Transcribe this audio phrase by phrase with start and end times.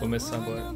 [0.00, 0.74] Começar agora.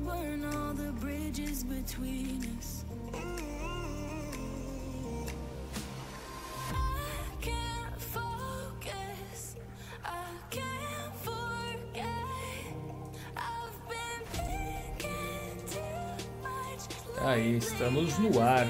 [17.22, 18.66] Aí, estamos no ar.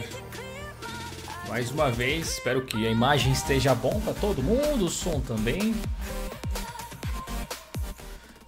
[1.49, 5.75] Mais uma vez, espero que a imagem esteja bom para todo mundo, o som também.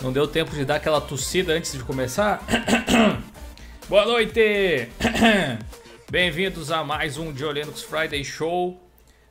[0.02, 2.42] Não deu tempo de dar aquela tossida antes de começar?
[3.88, 4.88] Boa noite!
[6.10, 8.80] Bem-vindos a mais um de Linux Friday Show.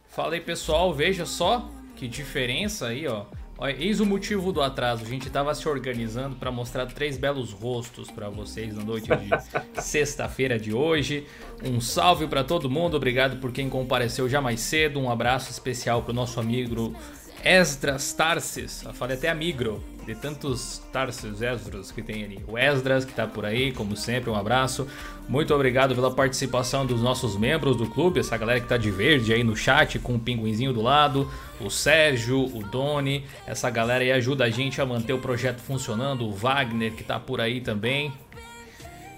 [0.08, 3.26] Fala aí pessoal, veja só que diferença aí, ó.
[3.58, 5.04] Olha, eis o motivo do atraso.
[5.04, 9.30] A gente estava se organizando para mostrar três belos rostos para vocês na noite de
[9.82, 11.28] sexta-feira de hoje.
[11.62, 15.02] Um salve para todo mundo, obrigado por quem compareceu já mais cedo.
[15.02, 16.96] Um abraço especial para o nosso amigo
[17.44, 18.84] Esdras Tarsis.
[18.84, 22.44] Eu falei até amigro, de tantos Tarsis Esdras que tem ali.
[22.48, 24.88] O Esdras que tá por aí, como sempre, um abraço.
[25.30, 29.34] Muito obrigado pela participação dos nossos membros do clube, essa galera que tá de verde
[29.34, 31.30] aí no chat com o um pinguinzinho do lado.
[31.60, 36.28] O Sérgio, o Doni, essa galera aí ajuda a gente a manter o projeto funcionando.
[36.28, 38.12] O Wagner que tá por aí também.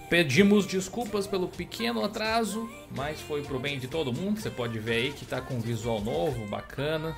[0.08, 4.38] Pedimos desculpas pelo pequeno atraso, mas foi pro bem de todo mundo.
[4.38, 7.16] Você pode ver aí que tá com um visual novo, bacana.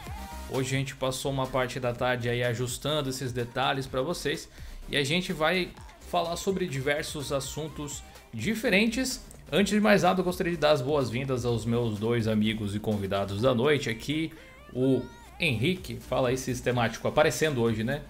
[0.50, 4.48] Hoje a gente passou uma parte da tarde aí ajustando esses detalhes para vocês
[4.88, 5.70] e a gente vai
[6.08, 9.20] falar sobre diversos assuntos diferentes.
[9.50, 12.80] Antes de mais nada, eu gostaria de dar as boas-vindas aos meus dois amigos e
[12.80, 14.32] convidados da noite aqui,
[14.72, 15.02] o
[15.38, 18.02] Henrique, fala aí sistemático, aparecendo hoje, né?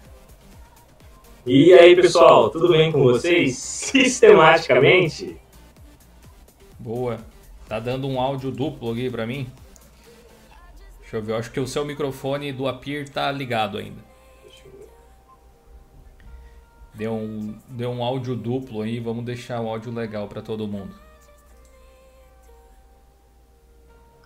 [1.46, 3.56] E aí, pessoal, tudo bem com vocês?
[3.56, 5.36] Sistematicamente?
[6.76, 7.18] Boa.
[7.68, 9.46] Tá dando um áudio duplo aqui para mim?
[11.00, 14.04] Deixa eu ver, eu acho que o seu microfone do Appear tá ligado ainda.
[16.92, 20.96] Deu um, deu um áudio duplo aí, vamos deixar o áudio legal para todo mundo.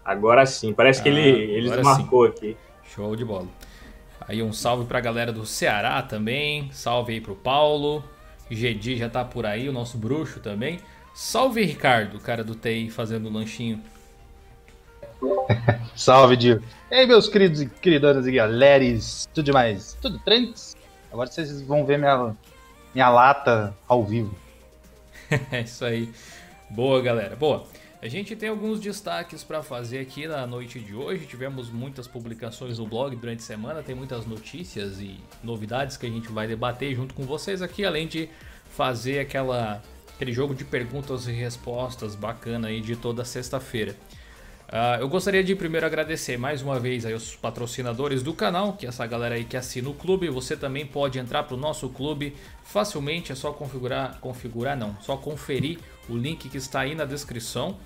[0.02, 2.32] Agora sim, parece ah, que ele, ah, ele desmarcou sim.
[2.32, 2.56] aqui.
[2.82, 3.46] Show de bola.
[4.26, 6.70] Aí um salve pra galera do Ceará também.
[6.72, 8.04] Salve aí pro Paulo.
[8.50, 10.80] Gedi já tá por aí, o nosso bruxo também.
[11.14, 13.80] Salve Ricardo, cara do TI fazendo o lanchinho.
[15.94, 16.62] Salve, Dio.
[16.90, 19.96] E aí, meus queridos e queridonas e galeres, tudo demais?
[20.00, 20.76] Tudo trends?
[21.12, 22.34] Agora vocês vão ver minha,
[22.94, 24.34] minha lata ao vivo.
[25.52, 26.10] é isso aí.
[26.70, 27.36] Boa, galera.
[27.36, 27.64] Boa.
[28.02, 31.26] A gente tem alguns destaques para fazer aqui na noite de hoje.
[31.26, 36.08] Tivemos muitas publicações no blog durante a semana, tem muitas notícias e novidades que a
[36.08, 38.30] gente vai debater junto com vocês aqui, além de
[38.70, 39.82] fazer aquela
[40.14, 43.94] aquele jogo de perguntas e respostas bacana aí de toda sexta-feira.
[44.68, 48.86] Uh, eu gostaria de primeiro agradecer mais uma vez aí os patrocinadores do canal, que
[48.86, 50.28] é essa galera aí que assina o clube.
[50.28, 55.16] Você também pode entrar para o nosso clube facilmente, é só configurar, configurar não, só
[55.16, 55.78] conferir
[56.08, 57.76] o link que está aí na descrição.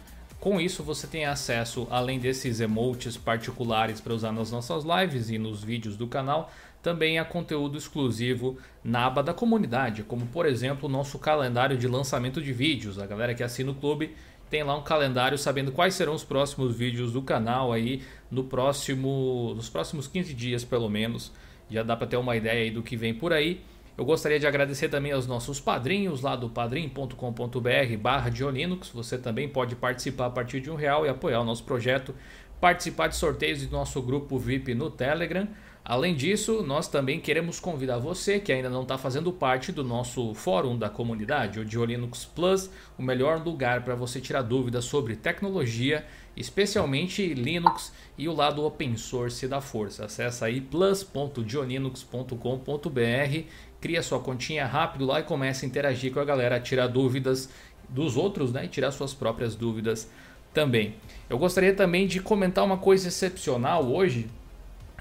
[0.45, 5.39] Com isso você tem acesso, além desses emotes particulares para usar nas nossas lives e
[5.39, 10.87] nos vídeos do canal, também a conteúdo exclusivo na aba da comunidade, como por exemplo
[10.87, 12.99] o nosso calendário de lançamento de vídeos.
[12.99, 14.15] A galera que assina o clube
[14.51, 19.55] tem lá um calendário sabendo quais serão os próximos vídeos do canal aí no próximo,
[19.57, 21.33] nos próximos 15 dias pelo menos.
[21.71, 23.63] Já dá para ter uma ideia aí do que vem por aí.
[23.97, 28.89] Eu gostaria de agradecer também aos nossos padrinhos lá do padrim.com.br barra Linux.
[28.89, 32.13] Você também pode participar a partir de um real e apoiar o nosso projeto,
[32.61, 35.47] participar de sorteios do nosso grupo VIP no Telegram.
[35.85, 40.33] Além disso, nós também queremos convidar você que ainda não está fazendo parte do nosso
[40.33, 46.07] fórum da comunidade, o Diolinux Plus, o melhor lugar para você tirar dúvidas sobre tecnologia,
[46.35, 50.07] especialmente Linux e o lado open source da força.
[50.07, 53.45] Acesse aí plus.diolinux.com.br,
[53.85, 57.51] cria sua continha rápido lá e comece a interagir com a galera, tirar dúvidas
[57.87, 60.11] dos outros né, e tirar suas próprias dúvidas
[60.55, 60.95] também.
[61.29, 64.27] Eu gostaria também de comentar uma coisa excepcional hoje.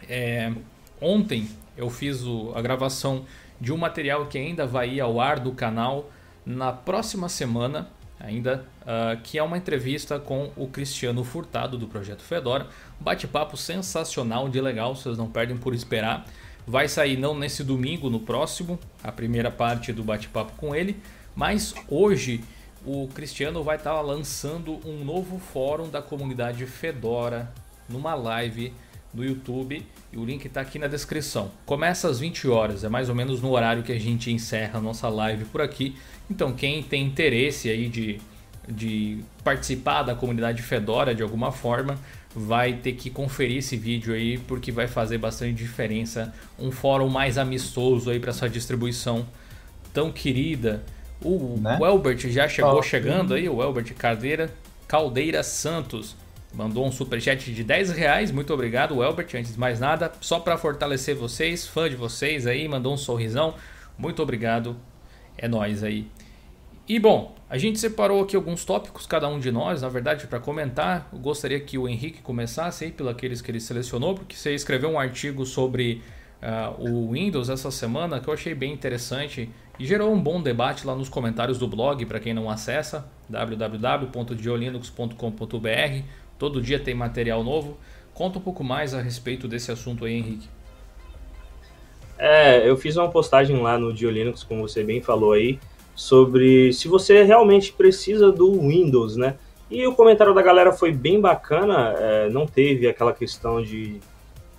[0.10, 0.52] É,
[1.04, 3.26] Ontem eu fiz o, a gravação
[3.60, 6.10] de um material que ainda vai ir ao ar do canal
[6.46, 12.22] na próxima semana, ainda, uh, que é uma entrevista com o Cristiano Furtado do Projeto
[12.22, 12.68] Fedora.
[13.02, 16.26] Bate-papo sensacional de legal, vocês não perdem por esperar.
[16.66, 20.98] Vai sair não nesse domingo, no próximo, a primeira parte do bate-papo com ele,
[21.36, 22.42] mas hoje
[22.86, 27.52] o Cristiano vai estar lançando um novo fórum da comunidade Fedora
[27.90, 28.74] numa live
[29.14, 31.52] no YouTube e o link está aqui na descrição.
[31.66, 34.82] Começa às 20 horas, é mais ou menos no horário que a gente encerra a
[34.82, 35.96] nossa live por aqui.
[36.30, 38.20] Então quem tem interesse aí de,
[38.68, 41.98] de participar da comunidade Fedora de alguma forma,
[42.36, 46.34] vai ter que conferir esse vídeo aí porque vai fazer bastante diferença.
[46.58, 49.26] Um fórum mais amistoso aí para sua distribuição
[49.94, 50.84] tão querida
[51.22, 51.78] O, né?
[51.80, 54.52] o Elbert já chegou oh, chegando aí, o Elbert Caldeira,
[54.88, 56.16] Caldeira Santos.
[56.54, 58.32] Mandou um superchat de 10 reais.
[58.32, 59.30] Muito obrigado, Elbert.
[59.36, 63.56] Antes de mais nada, só para fortalecer vocês, fã de vocês aí, mandou um sorrisão.
[63.98, 64.76] Muito obrigado.
[65.36, 66.08] É nós aí.
[66.88, 70.40] E bom, a gente separou aqui alguns tópicos, cada um de nós, na verdade, para
[70.40, 71.08] comentar.
[71.14, 75.00] Eu gostaria que o Henrique começasse aí pelos que ele selecionou, porque você escreveu um
[75.00, 76.02] artigo sobre
[76.42, 79.50] uh, o Windows essa semana que eu achei bem interessante
[79.80, 86.04] e gerou um bom debate lá nos comentários do blog, para quem não acessa, www.diolinux.com.br.
[86.38, 87.78] Todo dia tem material novo.
[88.14, 90.50] Conta um pouco mais a respeito desse assunto aí, Henrique.
[92.18, 95.60] É, eu fiz uma postagem lá no Diolinux, como você bem falou aí,
[95.96, 99.36] sobre se você realmente precisa do Windows, né?
[99.70, 104.00] E o comentário da galera foi bem bacana, é, não teve aquela questão de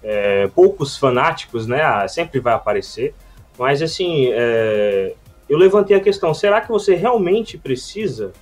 [0.03, 1.83] é, poucos fanáticos, né?
[1.83, 3.15] Ah, sempre vai aparecer,
[3.59, 5.15] mas assim, é,
[5.49, 8.33] eu levantei a questão: será que você realmente precisa?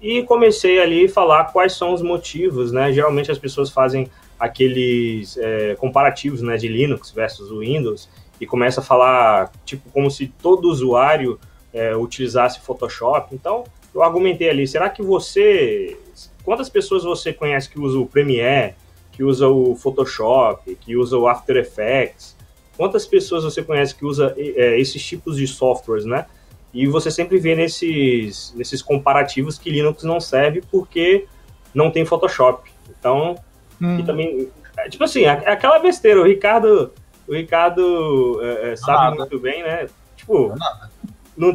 [0.00, 2.92] E comecei ali a falar quais são os motivos, né?
[2.92, 8.08] Geralmente as pessoas fazem aqueles é, comparativos, né, de Linux versus Windows
[8.40, 11.38] e começa a falar tipo como se todo usuário
[11.72, 13.34] é, utilizasse Photoshop.
[13.34, 13.64] Então,
[13.94, 15.96] eu argumentei ali, será que você...
[16.44, 18.74] Quantas pessoas você conhece que usa o Premiere,
[19.12, 22.36] que usa o Photoshop, que usa o After Effects?
[22.76, 26.26] Quantas pessoas você conhece que usa é, esses tipos de softwares, né?
[26.74, 31.26] E você sempre vê nesses, nesses comparativos que Linux não serve porque
[31.74, 32.70] não tem Photoshop.
[32.98, 33.36] Então,
[33.80, 34.04] hum.
[34.04, 34.48] também...
[34.76, 36.92] É, tipo assim, é aquela besteira, o Ricardo,
[37.28, 39.86] o Ricardo é, é sabe muito bem, né?
[40.16, 40.56] Tipo, não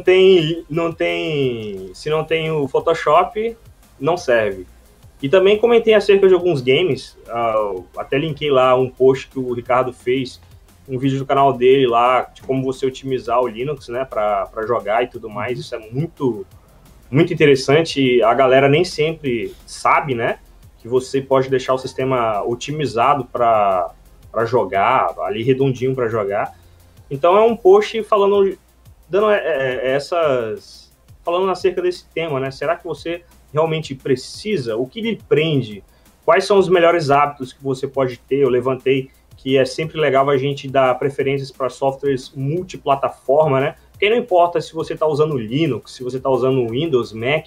[0.00, 3.56] tem, não tem, se não tem o Photoshop,
[3.98, 4.66] não serve.
[5.22, 9.52] E também comentei acerca de alguns games, uh, até linkei lá um post que o
[9.52, 10.40] Ricardo fez,
[10.88, 15.02] um vídeo do canal dele lá, de como você otimizar o Linux, né, para jogar
[15.02, 15.58] e tudo mais.
[15.58, 16.46] Isso é muito,
[17.10, 18.22] muito interessante.
[18.22, 20.38] A galera nem sempre sabe, né,
[20.78, 23.92] que você pode deixar o sistema otimizado para
[24.46, 26.56] jogar, ali redondinho para jogar.
[27.10, 28.56] Então é um post falando
[29.08, 30.92] dando é, é, essas.
[31.24, 32.50] falando acerca desse tema, né?
[32.50, 33.22] Será que você
[33.52, 34.76] realmente precisa?
[34.76, 35.82] O que lhe prende?
[36.24, 38.36] Quais são os melhores hábitos que você pode ter?
[38.36, 43.76] Eu levantei que é sempre legal a gente dar preferências para softwares multiplataforma, né?
[43.92, 47.46] Porque não importa se você está usando Linux, se você está usando Windows, Mac,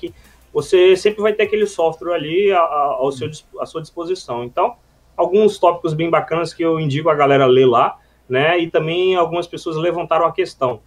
[0.53, 3.29] você sempre vai ter aquele software ali ao seu,
[3.59, 4.43] à sua disposição.
[4.43, 4.75] Então,
[5.15, 7.97] alguns tópicos bem bacanas que eu indico a galera ler lá,
[8.27, 8.57] né?
[8.57, 10.81] E também algumas pessoas levantaram a questão.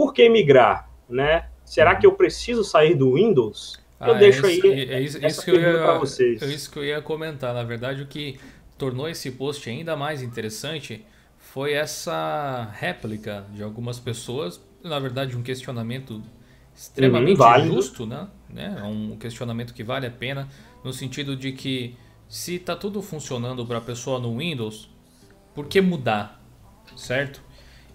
[0.00, 0.88] Por que migrar?
[1.06, 1.44] Né?
[1.62, 3.78] Será que eu preciso sair do Windows?
[4.00, 6.40] Eu ah, deixo é isso, aí é isso, isso que eu ia, vocês.
[6.40, 7.52] É isso que eu ia comentar.
[7.52, 8.40] Na verdade, o que
[8.78, 11.04] tornou esse post ainda mais interessante
[11.36, 16.22] foi essa réplica de algumas pessoas, na verdade, um questionamento
[16.74, 18.26] extremamente uhum, justo, né?
[18.48, 18.76] né?
[18.80, 20.48] É um questionamento que vale a pena,
[20.82, 21.94] no sentido de que
[22.26, 24.88] se está tudo funcionando para a pessoa no Windows,
[25.54, 26.42] por que mudar?
[26.96, 27.49] Certo?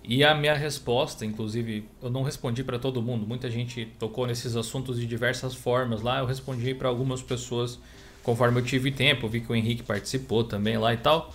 [0.07, 3.25] E a minha resposta, inclusive, eu não respondi para todo mundo.
[3.25, 6.19] Muita gente tocou nesses assuntos de diversas formas lá.
[6.19, 7.79] Eu respondi para algumas pessoas
[8.21, 9.27] conforme eu tive tempo.
[9.27, 11.33] Vi que o Henrique participou também lá e tal.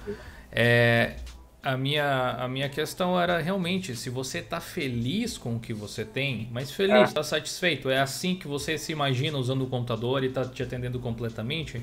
[0.53, 1.17] É,
[1.63, 6.05] a, minha, a minha questão era realmente se você está feliz com o que você
[6.05, 7.25] tem, mas feliz, está é.
[7.25, 7.91] satisfeito.
[7.91, 11.83] É assim que você se imagina usando o computador e está te atendendo completamente.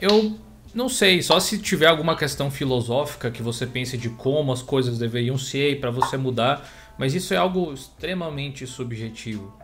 [0.00, 0.38] Eu
[0.74, 4.98] não sei, só se tiver alguma questão filosófica que você pense de como as coisas
[4.98, 9.54] deveriam ser para você mudar, mas isso é algo extremamente subjetivo.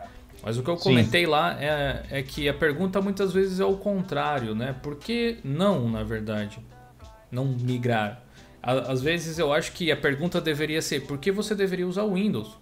[0.43, 1.31] Mas o que eu comentei Sim.
[1.31, 4.75] lá é, é que a pergunta muitas vezes é o contrário, né?
[4.83, 6.59] Por que não, na verdade,
[7.31, 8.23] não migrar?
[8.63, 12.15] Às vezes eu acho que a pergunta deveria ser por que você deveria usar o
[12.15, 12.57] Windows?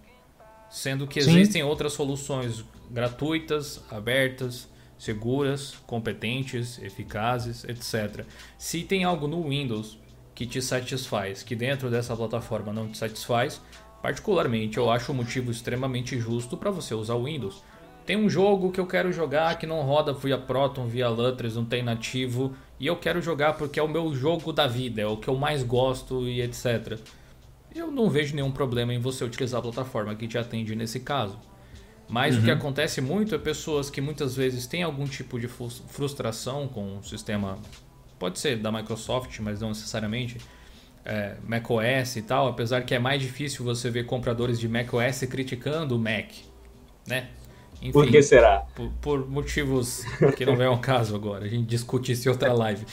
[0.70, 1.30] Sendo que Sim.
[1.30, 8.24] existem outras soluções gratuitas, abertas, seguras, competentes, eficazes, etc.
[8.58, 9.98] Se tem algo no Windows
[10.34, 13.60] que te satisfaz, que dentro dessa plataforma não te satisfaz,
[14.02, 17.62] particularmente eu acho um motivo extremamente justo para você usar o Windows.
[18.04, 21.64] Tem um jogo que eu quero jogar que não roda via Proton, via Lutris, não
[21.64, 25.16] tem nativo, e eu quero jogar porque é o meu jogo da vida, é o
[25.16, 27.00] que eu mais gosto e etc.
[27.74, 31.36] Eu não vejo nenhum problema em você utilizar a plataforma que te atende nesse caso.
[32.08, 32.40] Mas uhum.
[32.40, 32.56] o que uhum.
[32.56, 37.58] acontece muito é pessoas que muitas vezes têm algum tipo de frustração com o sistema,
[38.18, 40.38] pode ser da Microsoft, mas não necessariamente,
[41.04, 45.96] é, macOS e tal, apesar que é mais difícil você ver compradores de macOS criticando
[45.96, 46.30] o Mac,
[47.06, 47.28] né?
[47.80, 48.60] Enfim, por que será?
[48.74, 50.02] Por, por, motivos
[50.36, 51.44] que não vem ao caso agora.
[51.44, 52.86] A gente discute isso em outra live.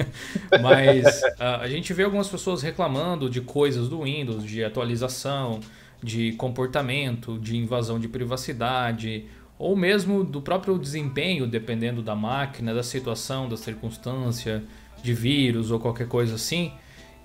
[0.62, 5.60] Mas a, a gente vê algumas pessoas reclamando de coisas do Windows, de atualização,
[6.02, 9.26] de comportamento, de invasão de privacidade,
[9.58, 14.64] ou mesmo do próprio desempenho, dependendo da máquina, da situação, da circunstância,
[15.02, 16.72] de vírus ou qualquer coisa assim.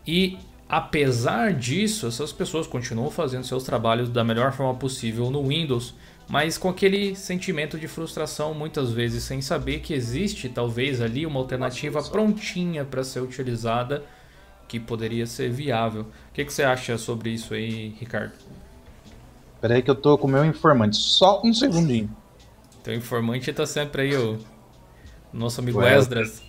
[0.05, 0.37] E
[0.69, 5.95] apesar disso, essas pessoas continuam fazendo seus trabalhos da melhor forma possível no Windows,
[6.29, 11.39] mas com aquele sentimento de frustração, muitas vezes sem saber que existe talvez ali uma
[11.39, 14.03] alternativa prontinha para ser utilizada
[14.67, 16.01] que poderia ser viável.
[16.01, 18.33] O que, que você acha sobre isso aí, Ricardo?
[19.59, 20.97] Peraí que eu tô com o meu informante.
[20.97, 22.09] Só um segundinho.
[22.83, 24.39] Teu informante tá sempre aí, o
[25.33, 26.41] nosso amigo Esdras.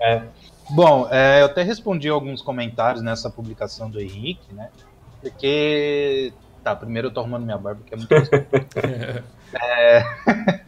[0.00, 0.22] É.
[0.70, 4.70] Bom, é, eu até respondi alguns comentários nessa publicação do Henrique, né?
[5.20, 6.32] Porque.
[6.64, 8.12] Tá, primeiro eu tô arrumando minha barba, que é muito.
[9.60, 10.04] é...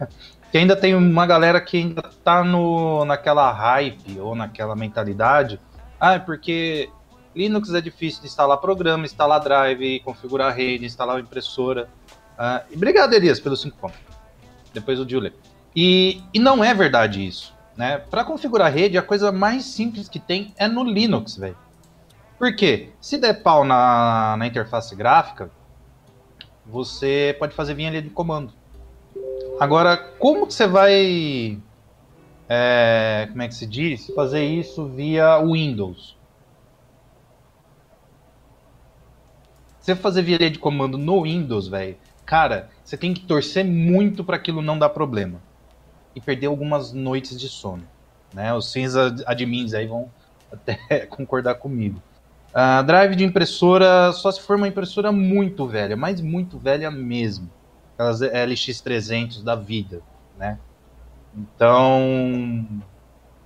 [0.51, 5.59] que ainda tem uma galera que ainda tá no, naquela hype ou naquela mentalidade.
[5.99, 6.89] Ah, é porque
[7.35, 11.89] Linux é difícil de instalar programa, instalar drive, configurar rede, instalar impressora.
[12.37, 13.99] Uh, e obrigado, Elias, pelos 5 pontos.
[14.73, 15.33] Depois o Julie.
[15.75, 17.53] E, e não é verdade isso.
[17.75, 17.97] Né?
[17.97, 21.57] Para configurar rede, a coisa mais simples que tem é no Linux, velho.
[22.39, 22.89] Por quê?
[23.01, 25.49] Se der pau na, na interface gráfica,
[26.65, 28.53] você pode fazer via linha de comando.
[29.59, 31.57] Agora, como que você vai.
[32.47, 34.07] É, como é que se diz?
[34.15, 36.15] Fazer isso via Windows.
[39.85, 44.35] Você fazer via de comando no Windows, velho, cara, você tem que torcer muito para
[44.35, 45.39] aquilo não dar problema.
[46.15, 47.83] E perder algumas noites de sono.
[48.33, 48.51] Né?
[48.51, 50.09] Os cinza admins aí vão
[50.51, 52.01] até concordar comigo.
[52.49, 57.47] Uh, drive de impressora, só se for uma impressora muito velha, mas muito velha mesmo.
[57.93, 60.01] Aquelas LX300 da vida,
[60.35, 60.57] né?
[61.37, 62.67] Então,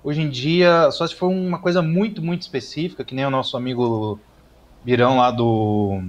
[0.02, 3.58] hoje em dia, só se for uma coisa muito, muito específica, que nem o nosso
[3.58, 4.18] amigo
[4.82, 6.02] Birão lá do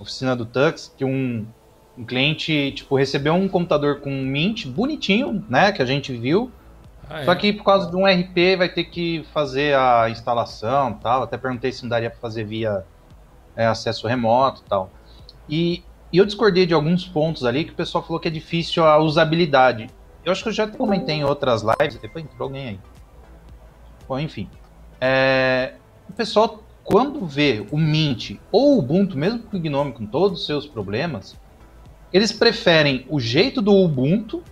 [0.00, 1.46] oficina do Tux, que um,
[1.96, 6.50] um cliente, tipo, recebeu um computador com Mint bonitinho, né, que a gente viu,
[7.10, 7.24] ah, é.
[7.24, 11.38] só que por causa de um RP vai ter que fazer a instalação tal, até
[11.38, 12.84] perguntei se não daria para fazer via
[13.56, 14.90] é, acesso remoto tal.
[15.48, 18.84] E, e eu discordei de alguns pontos ali que o pessoal falou que é difícil
[18.84, 19.88] a usabilidade.
[20.24, 22.80] Eu acho que eu já comentei em outras lives, depois entrou alguém aí.
[24.06, 24.48] Bom, enfim.
[25.00, 25.74] É,
[26.08, 30.40] o pessoal quando vê o Mint ou o Ubuntu, mesmo com o Gnome com todos
[30.40, 31.36] os seus problemas,
[32.10, 34.42] eles preferem o jeito do Ubuntu,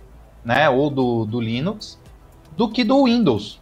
[0.45, 1.99] né, ou do, do Linux,
[2.55, 3.59] do que do Windows.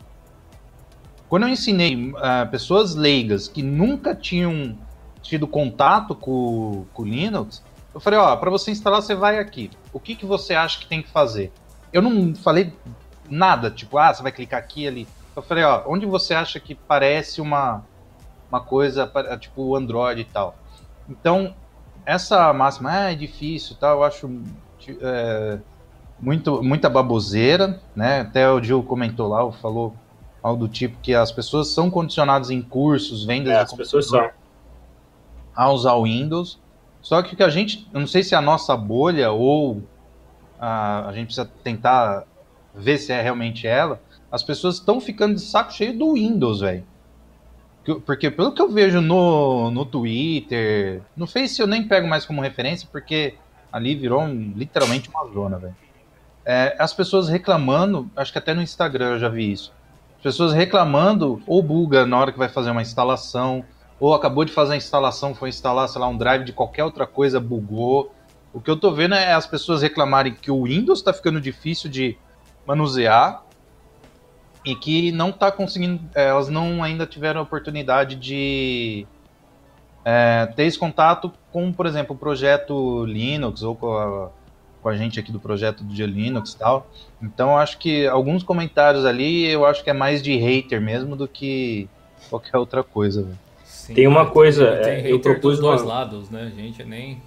[1.29, 4.77] Quando eu ensinei uh, pessoas leigas que nunca tinham
[5.21, 7.63] tido contato com o Linux,
[7.93, 9.71] eu falei, ó, para você instalar você vai aqui.
[9.93, 11.49] O que, que você acha que tem que fazer?
[11.93, 12.73] Eu não falei
[13.29, 15.07] nada, tipo, ah, você vai clicar aqui ali.
[15.33, 17.81] Eu falei, ó, onde você acha que parece uma
[18.55, 20.55] uma coisa tipo o Android e tal.
[21.09, 21.53] Então,
[22.05, 24.29] essa máxima ah, é difícil, tal, eu acho
[25.01, 25.59] é,
[26.19, 28.21] muito, muita baboseira, né?
[28.21, 29.93] Até o Gil comentou lá, falou
[30.41, 34.29] algo do tipo que as pessoas são condicionadas em cursos, vendas é, as pessoas são
[35.55, 36.59] a usar o Windows.
[37.01, 39.83] Só que o que a gente, eu não sei se é a nossa bolha ou
[40.59, 42.23] a, a gente precisa tentar
[42.73, 44.01] ver se é realmente ela.
[44.31, 46.83] As pessoas estão ficando de saco cheio do Windows, velho.
[48.05, 52.41] Porque pelo que eu vejo no, no Twitter, no Face eu nem pego mais como
[52.41, 53.35] referência, porque
[53.71, 55.75] ali virou um, literalmente uma zona, velho.
[56.43, 59.71] É, as pessoas reclamando, acho que até no Instagram eu já vi isso.
[60.17, 63.63] As pessoas reclamando, ou buga na hora que vai fazer uma instalação,
[63.99, 67.05] ou acabou de fazer a instalação, foi instalar, sei lá, um drive de qualquer outra
[67.05, 68.11] coisa, bugou.
[68.53, 71.89] O que eu tô vendo é as pessoas reclamarem que o Windows tá ficando difícil
[71.89, 72.17] de
[72.65, 73.43] manusear,
[74.65, 79.05] e que não está conseguindo, é, elas não ainda tiveram a oportunidade de
[80.03, 84.29] é, ter esse contato com, por exemplo, o projeto Linux ou com a,
[84.81, 86.87] com a gente aqui do projeto do dia Linux e tal.
[87.21, 91.15] Então eu acho que alguns comentários ali eu acho que é mais de hater mesmo
[91.15, 91.87] do que
[92.29, 93.27] qualquer outra coisa.
[93.93, 96.51] tem uma coisa, tem, tem é, eu propus dos dois lados, né?
[96.55, 97.21] A gente nem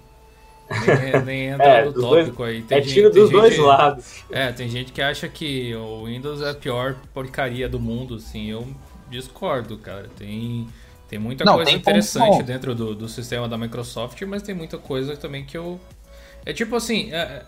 [0.69, 2.61] nem, nem entra é, no tópico dois, aí.
[2.61, 4.23] Tem é tiro dos dois lados.
[4.29, 8.49] É, tem gente que acha que o Windows é a pior porcaria do mundo, assim.
[8.49, 8.67] Eu
[9.09, 10.09] discordo, cara.
[10.17, 10.67] Tem,
[11.07, 14.77] tem muita Não, coisa tem interessante dentro do, do sistema da Microsoft, mas tem muita
[14.77, 15.79] coisa também que eu.
[16.45, 17.43] É tipo assim, é,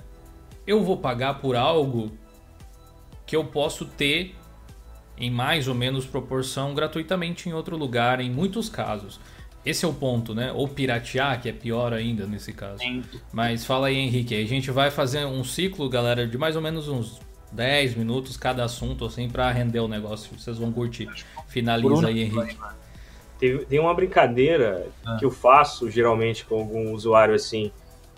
[0.65, 2.11] eu vou pagar por algo
[3.25, 4.35] que eu posso ter
[5.17, 9.19] em mais ou menos proporção gratuitamente em outro lugar, em muitos casos.
[9.65, 10.51] Esse é o ponto, né?
[10.51, 12.80] Ou piratear, que é pior ainda nesse caso.
[12.80, 13.03] Sim.
[13.32, 14.36] Mas fala aí, Henrique.
[14.36, 17.20] A gente vai fazer um ciclo, galera, de mais ou menos uns
[17.51, 20.38] 10 minutos cada assunto, assim, para render o negócio.
[20.38, 21.08] Vocês vão curtir.
[21.48, 22.58] Finaliza Bruno, aí, Henrique.
[23.68, 25.18] Tem, uma brincadeira ah.
[25.18, 27.72] que eu faço geralmente com algum usuário assim.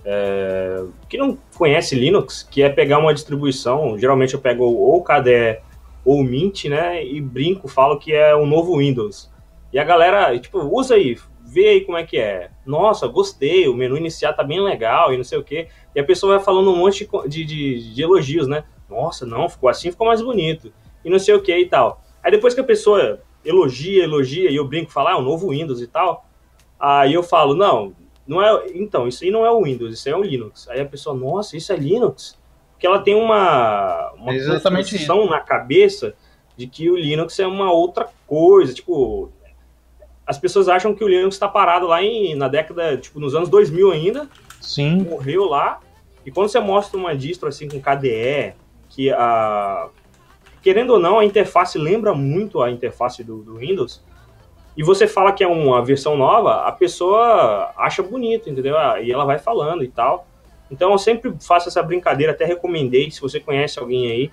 [0.04, 5.02] é, que não conhece Linux, que é pegar uma distribuição, geralmente eu pego ou o
[5.02, 5.60] KDE
[6.04, 9.32] ou o Mint, né, e brinco, falo que é o novo Windows.
[9.72, 11.18] E a galera, tipo, usa aí,
[11.54, 12.50] vê aí como é que é.
[12.66, 15.68] Nossa, gostei, o menu inicial tá bem legal e não sei o que.
[15.96, 18.64] E a pessoa vai falando um monte de, de, de, elogios, né?
[18.90, 20.74] Nossa, não, ficou assim, ficou mais bonito.
[21.06, 22.02] E não sei o que e tal.
[22.24, 25.50] Aí depois que a pessoa elogia, elogia, e eu brinco, falar, ah, é um novo
[25.50, 26.26] Windows e tal,
[26.80, 27.94] aí eu falo, não,
[28.26, 30.68] não é, então, isso aí não é o Windows, isso aí é o Linux.
[30.70, 32.40] Aí a pessoa, nossa, isso é Linux?
[32.72, 36.16] Porque ela tem uma, uma Exatamente na cabeça
[36.56, 39.32] de que o Linux é uma outra coisa, tipo,
[40.26, 43.50] as pessoas acham que o Linux está parado lá em, na década, tipo, nos anos
[43.50, 44.30] 2000 ainda.
[44.62, 45.04] Sim.
[45.04, 45.80] Morreu lá.
[46.26, 48.54] E quando você mostra uma distro assim com KDE,
[48.90, 49.90] que a
[50.62, 54.02] querendo ou não, a interface lembra muito a interface do, do Windows,
[54.78, 58.78] e você fala que é uma versão nova, a pessoa acha bonito, entendeu?
[58.78, 60.26] Ah, e ela vai falando e tal.
[60.72, 64.32] Então eu sempre faço essa brincadeira, até recomendei, se você conhece alguém aí,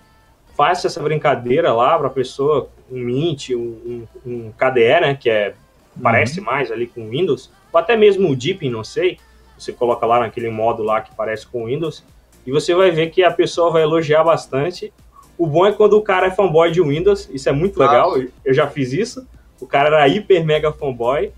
[0.57, 5.29] faça essa brincadeira lá para a pessoa, um Mint, um, um, um, KDE, né, que
[5.29, 5.55] é
[6.03, 6.47] parece uhum.
[6.47, 9.19] mais ali com Windows, ou até mesmo o Deepin, não sei,
[9.59, 12.05] você coloca lá naquele modo lá que parece com Windows,
[12.47, 14.93] e você vai ver que a pessoa vai elogiar bastante.
[15.37, 18.55] O bom é quando o cara é fanboy de Windows, isso é muito legal, eu
[18.55, 19.27] já fiz isso.
[19.61, 21.33] O cara era hiper mega fanboy.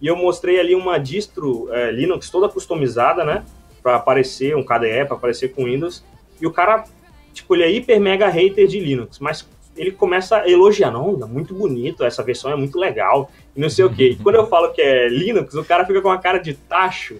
[0.00, 3.44] E eu mostrei ali uma distro é, Linux toda customizada, né?
[3.82, 6.04] Para aparecer um KDE, para aparecer com Windows.
[6.40, 6.84] E o cara,
[7.32, 11.26] tipo, ele é hiper mega hater de Linux, mas ele começa a elogiar, não, é
[11.26, 14.10] muito bonito, essa versão é muito legal, e não sei o quê.
[14.10, 17.16] E quando eu falo que é Linux, o cara fica com uma cara de tacho,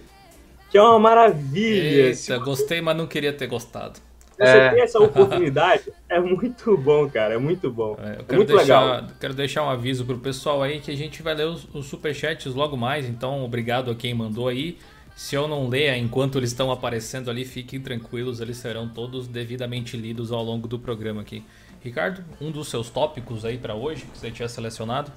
[0.69, 2.07] que é uma maravilha.
[2.09, 3.99] Eita, gostei, mas não queria ter gostado.
[4.39, 4.69] Você é.
[4.69, 7.33] ter essa oportunidade é muito bom, cara.
[7.33, 7.97] É muito bom.
[8.01, 9.09] É, é muito deixar, legal.
[9.19, 12.55] Quero deixar um aviso pro pessoal aí que a gente vai ler os, os superchats
[12.55, 13.05] logo mais.
[13.05, 14.77] Então, obrigado a quem mandou aí.
[15.13, 19.97] Se eu não ler enquanto eles estão aparecendo ali, fiquem tranquilos, eles serão todos devidamente
[19.97, 21.43] lidos ao longo do programa aqui.
[21.81, 25.11] Ricardo, um dos seus tópicos aí para hoje que você tinha selecionado?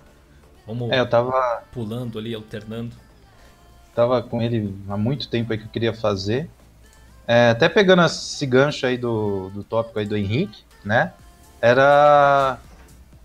[0.66, 2.94] Vamos é, eu tava pulando ali, alternando.
[3.94, 6.48] Tava com ele há muito tempo aí que eu queria fazer.
[7.26, 11.12] É, até pegando esse gancho aí do, do tópico aí do Henrique, né?
[11.60, 12.58] Era.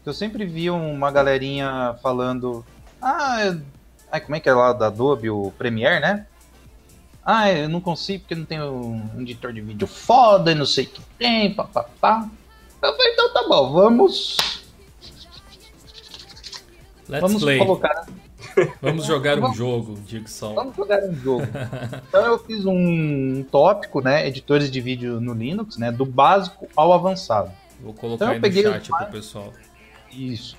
[0.05, 2.65] Eu sempre via uma galerinha falando.
[3.01, 3.55] Ah,
[4.11, 6.25] ai, como é que é lá da Adobe, o Premiere, né?
[7.25, 10.85] Ah, eu não consigo porque não tenho um editor de vídeo foda e não sei
[10.85, 12.29] o que tem, papapá.
[12.81, 14.37] Eu falei, então tá bom, vamos.
[17.09, 17.57] Let's vamos play.
[17.57, 18.05] colocar
[18.81, 20.53] Vamos jogar um jogo, digo só.
[20.53, 21.45] Vamos jogar um jogo.
[22.07, 24.27] então eu fiz um tópico, né?
[24.27, 25.91] Editores de vídeo no Linux, né?
[25.91, 27.51] Do básico ao avançado.
[27.79, 29.53] Vou colocar então, aí no chat pro pessoal.
[30.11, 30.57] Isso.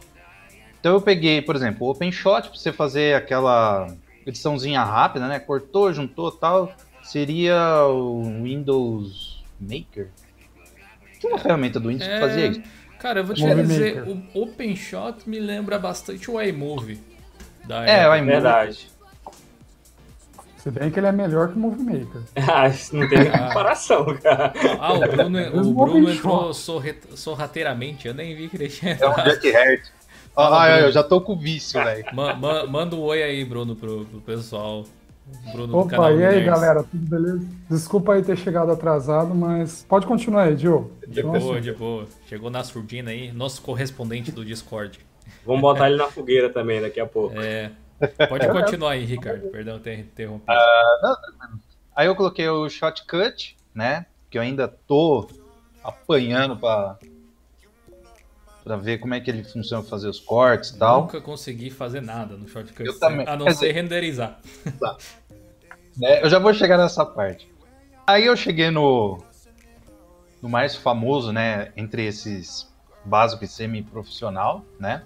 [0.79, 3.89] Então eu peguei, por exemplo, o OpenShot para você fazer aquela
[4.25, 5.41] ediçãozinha rápida, né?
[5.41, 6.73] Cortou, juntou, tal.
[7.03, 10.11] Seria o Windows Maker.
[11.19, 12.15] Tinha uma é, ferramenta do Windows é...
[12.15, 12.63] que fazia isso.
[12.99, 17.01] Cara, eu vou te dizer, o OpenShot me lembra bastante o iMovie.
[17.65, 18.89] Da é, é verdade.
[20.57, 22.23] Se bem que ele é melhor que o Movie Maker.
[22.51, 23.47] ah, não tem ah.
[23.47, 24.53] comparação, cara.
[24.81, 29.15] Ah, o Bruno, o Bruno entrou sorrateiramente, eu nem vi que ele tinha É um
[29.15, 29.83] Jack Hart.
[30.37, 32.05] Ah, eu já tô com vício, velho.
[32.13, 34.85] Ma ma manda um oi aí, Bruno, pro, pro pessoal.
[35.53, 37.47] Bruno Opa, e aí, galera, tudo beleza?
[37.71, 40.93] Desculpa aí ter chegado atrasado, mas pode continuar aí, Diogo.
[41.07, 42.07] De boa, de boa.
[42.27, 44.99] Chegou na surdina aí, nosso correspondente do Discord.
[45.47, 47.39] Vamos botar ele na fogueira também daqui a pouco.
[47.41, 47.71] É.
[48.29, 49.49] Pode continuar aí, Ricardo.
[49.49, 50.53] Perdão ter interrompido.
[50.53, 51.59] Uh,
[51.97, 54.07] aí eu coloquei o shortcut, né?
[54.31, 55.29] Que eu ainda tô
[55.83, 56.99] apanhando para
[58.69, 61.03] para ver como é que ele funciona fazer os cortes e tal.
[61.03, 63.27] Nunca consegui fazer nada no shortcut, eu também.
[63.27, 64.41] a não Quer ser dizer, renderizar.
[64.79, 64.97] Tá.
[66.03, 67.51] É, eu já vou chegar nessa parte.
[68.07, 69.19] Aí eu cheguei no
[70.43, 72.69] no mais famoso, né, entre esses
[73.05, 75.03] básico e semi-profissional, né?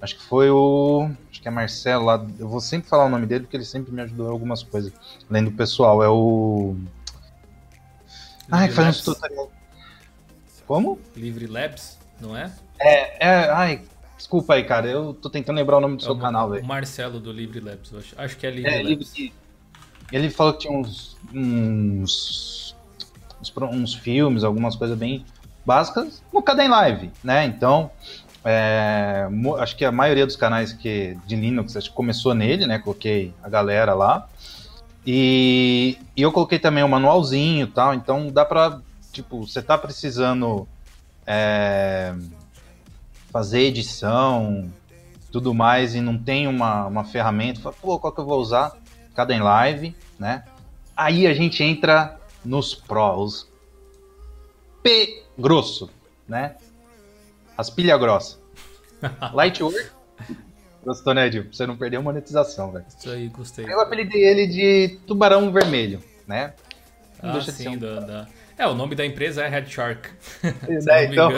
[0.00, 1.10] Acho que foi o.
[1.30, 2.26] Acho que é Marcelo lá.
[2.38, 4.92] Eu vou sempre falar o nome dele porque ele sempre me ajudou em algumas coisas.
[5.28, 6.02] Além do pessoal.
[6.02, 6.76] É o.
[8.50, 9.52] Ai, faz um tutorial.
[10.66, 10.98] Como?
[11.14, 12.50] Livre Labs, não é?
[12.80, 13.50] É, é.
[13.50, 13.82] Ai,
[14.16, 14.88] desculpa aí, cara.
[14.88, 16.64] Eu tô tentando lembrar o nome do é seu o, canal, velho.
[16.64, 17.94] Marcelo do Livre Labs.
[17.94, 19.14] Acho, acho que é Livre é, Labs.
[19.14, 19.32] Livre...
[20.10, 22.74] Ele falou que tinha uns, uns.
[23.40, 23.54] uns.
[23.72, 25.24] uns filmes, algumas coisas bem
[25.64, 27.44] básicas no Caden Live, né?
[27.44, 27.90] Então,
[28.44, 32.78] é, acho que a maioria dos canais que, de Linux acho que começou nele, né?
[32.78, 34.28] Coloquei a galera lá.
[35.06, 38.80] E, e eu coloquei também o um manualzinho e tal, então dá pra,
[39.12, 40.68] tipo, você tá precisando
[41.26, 42.14] é,
[43.30, 44.70] fazer edição,
[45.30, 48.76] tudo mais, e não tem uma, uma ferramenta, fala, pô, qual que eu vou usar?
[49.14, 50.44] Caden Live, né?
[50.96, 53.48] Aí a gente entra nos prós.
[54.82, 55.90] P grosso,
[56.28, 56.56] né?
[57.56, 58.38] As pilha grossa.
[59.32, 59.90] Lightwork.
[60.84, 61.44] Gostou, né, Edil?
[61.44, 62.86] Pra você não perder a monetização, velho.
[62.88, 63.66] Isso aí, gostei.
[63.66, 66.54] Eu apelidei ele de Tubarão Vermelho, né?
[67.22, 67.78] Não ah, deixa sim, de ser um...
[67.78, 68.28] da, da...
[68.56, 70.08] É, o nome da empresa é Red Shark.
[70.42, 71.30] É, então...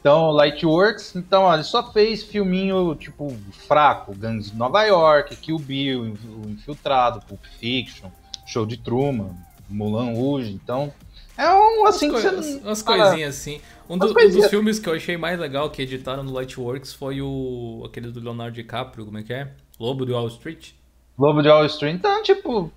[0.00, 3.36] então, Lightworks, então, ó, ele só fez filminho, tipo,
[3.66, 4.14] fraco.
[4.16, 8.08] Guns Nova York, Kill Bill, O Infiltrado, Pulp Fiction,
[8.46, 9.36] Show de Truman,
[9.68, 10.92] Mulan Rouge, então...
[11.36, 13.60] É um, assim, umas, coi umas coisinhas assim.
[13.88, 17.22] Um, do, um, dos filmes que eu achei mais legal que editaram no Lightworks foi
[17.22, 19.50] o aquele do Leonardo DiCaprio, como é que é?
[19.78, 20.72] Lobo de Wall Street.
[21.18, 22.70] Lobo de Wall Street, então, tipo,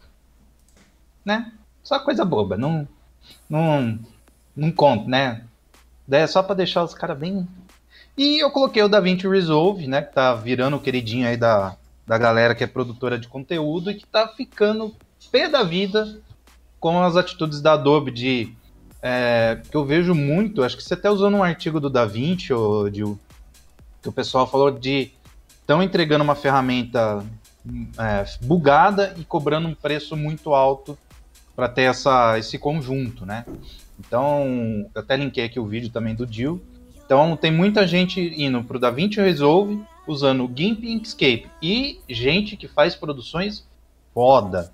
[1.25, 1.51] né?
[1.83, 2.88] Só coisa boba, não
[3.49, 3.99] não
[4.55, 5.43] não conto, né?
[6.11, 7.47] É só para deixar os caras bem
[8.17, 12.17] E eu coloquei o DaVinci Resolve, né, que tá virando o queridinho aí da da
[12.17, 14.93] galera que é produtora de conteúdo e que tá ficando
[15.31, 16.19] pé da vida
[16.79, 18.53] com as atitudes da Adobe de
[19.01, 22.89] é, que eu vejo muito, acho que você até usou num artigo do DaVinci, ou
[22.89, 23.03] de,
[24.01, 25.11] que o pessoal falou de
[25.59, 27.23] estão entregando uma ferramenta
[27.97, 30.97] é, bugada e cobrando um preço muito alto
[31.55, 33.45] para ter essa, esse conjunto, né?
[33.99, 36.62] Então, eu até linkei aqui o vídeo também do Jill.
[37.06, 42.58] Então, tem muita gente indo para o DaVinci Resolve usando GIMP e Inkscape e gente
[42.58, 43.67] que faz produções
[44.13, 44.71] foda.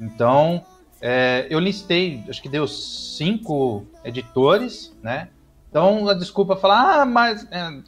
[0.00, 0.64] Então,
[1.00, 5.28] é, eu listei, acho que deu cinco editores, né?
[5.68, 7.44] Então a desculpa é falar, ah, mas.
[7.50, 7.80] É,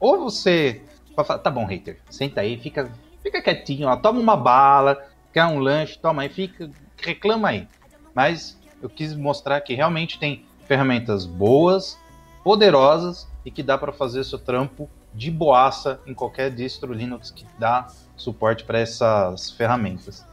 [0.00, 0.82] ou você.
[1.14, 2.90] Falar, tá bom, hater, senta aí, fica,
[3.22, 7.68] fica quietinho, ó, toma uma bala, quer um lanche, toma aí, fica, reclama aí.
[8.12, 11.98] Mas eu quis mostrar que realmente tem ferramentas boas,
[12.44, 17.44] poderosas e que dá para fazer seu trampo de boaça em qualquer distro Linux que
[17.58, 20.24] dá suporte para essas ferramentas.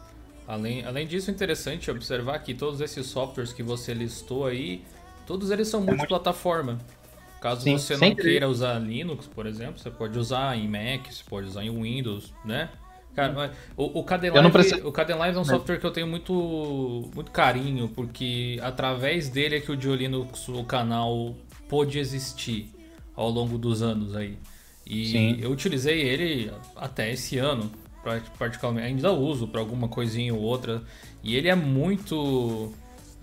[0.47, 4.83] Além, além disso, é interessante observar que todos esses softwares que você listou aí,
[5.25, 6.73] todos eles são é multiplataforma.
[6.73, 6.95] Muito...
[7.41, 11.23] Caso Sim, você não queira usar Linux, por exemplo, você pode usar em Mac, você
[11.27, 12.69] pode usar em Windows, né?
[13.15, 17.87] Cara, o, o Kdenlive, o Kdenlive é um software que eu tenho muito, muito carinho,
[17.89, 21.33] porque através dele é que o Diolinux, o canal,
[21.69, 22.69] pôde existir
[23.15, 24.37] ao longo dos anos aí.
[24.85, 25.37] E Sim.
[25.41, 27.71] eu utilizei ele até esse ano
[28.37, 30.83] particularmente ainda uso para alguma coisinha ou outra.
[31.23, 32.71] E ele é muito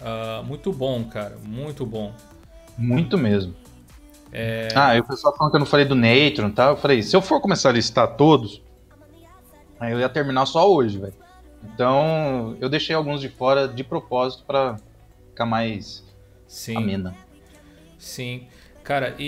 [0.00, 2.12] uh, muito bom, cara, muito bom.
[2.76, 3.55] Muito mesmo.
[4.33, 4.68] É...
[4.74, 6.68] Ah, e o pessoal falando que eu não falei do Natron e tá?
[6.70, 8.62] Eu falei, se eu for começar a listar todos,
[9.90, 11.14] eu ia terminar só hoje, velho.
[11.62, 14.76] Então, eu deixei alguns de fora de propósito para
[15.28, 16.04] ficar mais
[16.46, 16.76] Sim.
[16.76, 17.16] amena.
[17.98, 18.46] Sim.
[18.82, 19.24] Cara, e,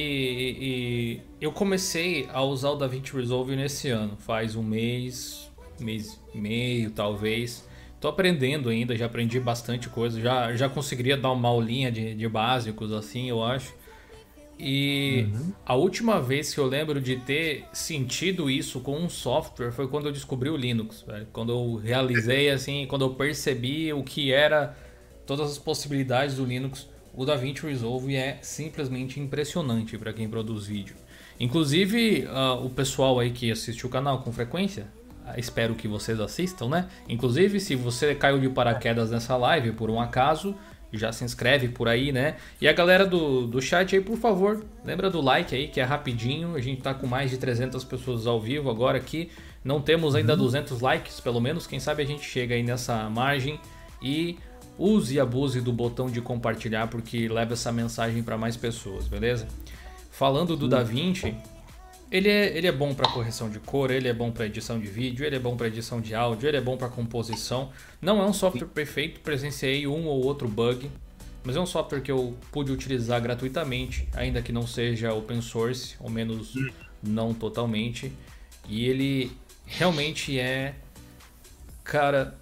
[0.60, 6.38] e, eu comecei a usar o DaVinci Resolve nesse ano, faz um mês, mês e
[6.38, 7.66] meio talvez.
[8.00, 12.28] Tô aprendendo ainda, já aprendi bastante coisa, já, já conseguiria dar uma aulinha de, de
[12.28, 13.72] básicos assim, eu acho.
[14.58, 15.52] E uhum.
[15.66, 20.06] a última vez que eu lembro de ter sentido isso com um software foi quando
[20.06, 21.26] eu descobri o Linux, velho.
[21.32, 24.76] Quando eu realizei assim, quando eu percebi o que era
[25.26, 30.96] todas as possibilidades do Linux o DaVinci Resolve é simplesmente impressionante para quem produz vídeo.
[31.38, 34.88] Inclusive, uh, o pessoal aí que assiste o canal com frequência,
[35.24, 36.88] uh, espero que vocês assistam, né?
[37.08, 40.56] Inclusive, se você caiu de paraquedas nessa live por um acaso,
[40.96, 42.36] já se inscreve por aí, né?
[42.60, 45.84] E a galera do, do chat aí, por favor, lembra do like aí, que é
[45.84, 46.54] rapidinho.
[46.54, 49.30] A gente tá com mais de 300 pessoas ao vivo agora aqui.
[49.64, 50.40] Não temos ainda uhum.
[50.40, 51.66] 200 likes, pelo menos.
[51.66, 53.58] Quem sabe a gente chega aí nessa margem.
[54.02, 54.38] E
[54.78, 59.46] use e abuse do botão de compartilhar porque leva essa mensagem para mais pessoas, beleza?
[60.10, 61.34] Falando do DaVinci,
[62.14, 64.86] ele é, ele é bom para correção de cor, ele é bom para edição de
[64.86, 67.72] vídeo, ele é bom para edição de áudio, ele é bom para composição.
[68.00, 70.88] Não é um software perfeito, presenciei um ou outro bug,
[71.42, 75.96] mas é um software que eu pude utilizar gratuitamente, ainda que não seja open source,
[75.98, 76.54] ou menos
[77.02, 78.12] não totalmente.
[78.68, 79.32] E ele
[79.66, 80.76] realmente é,
[81.82, 82.38] cara,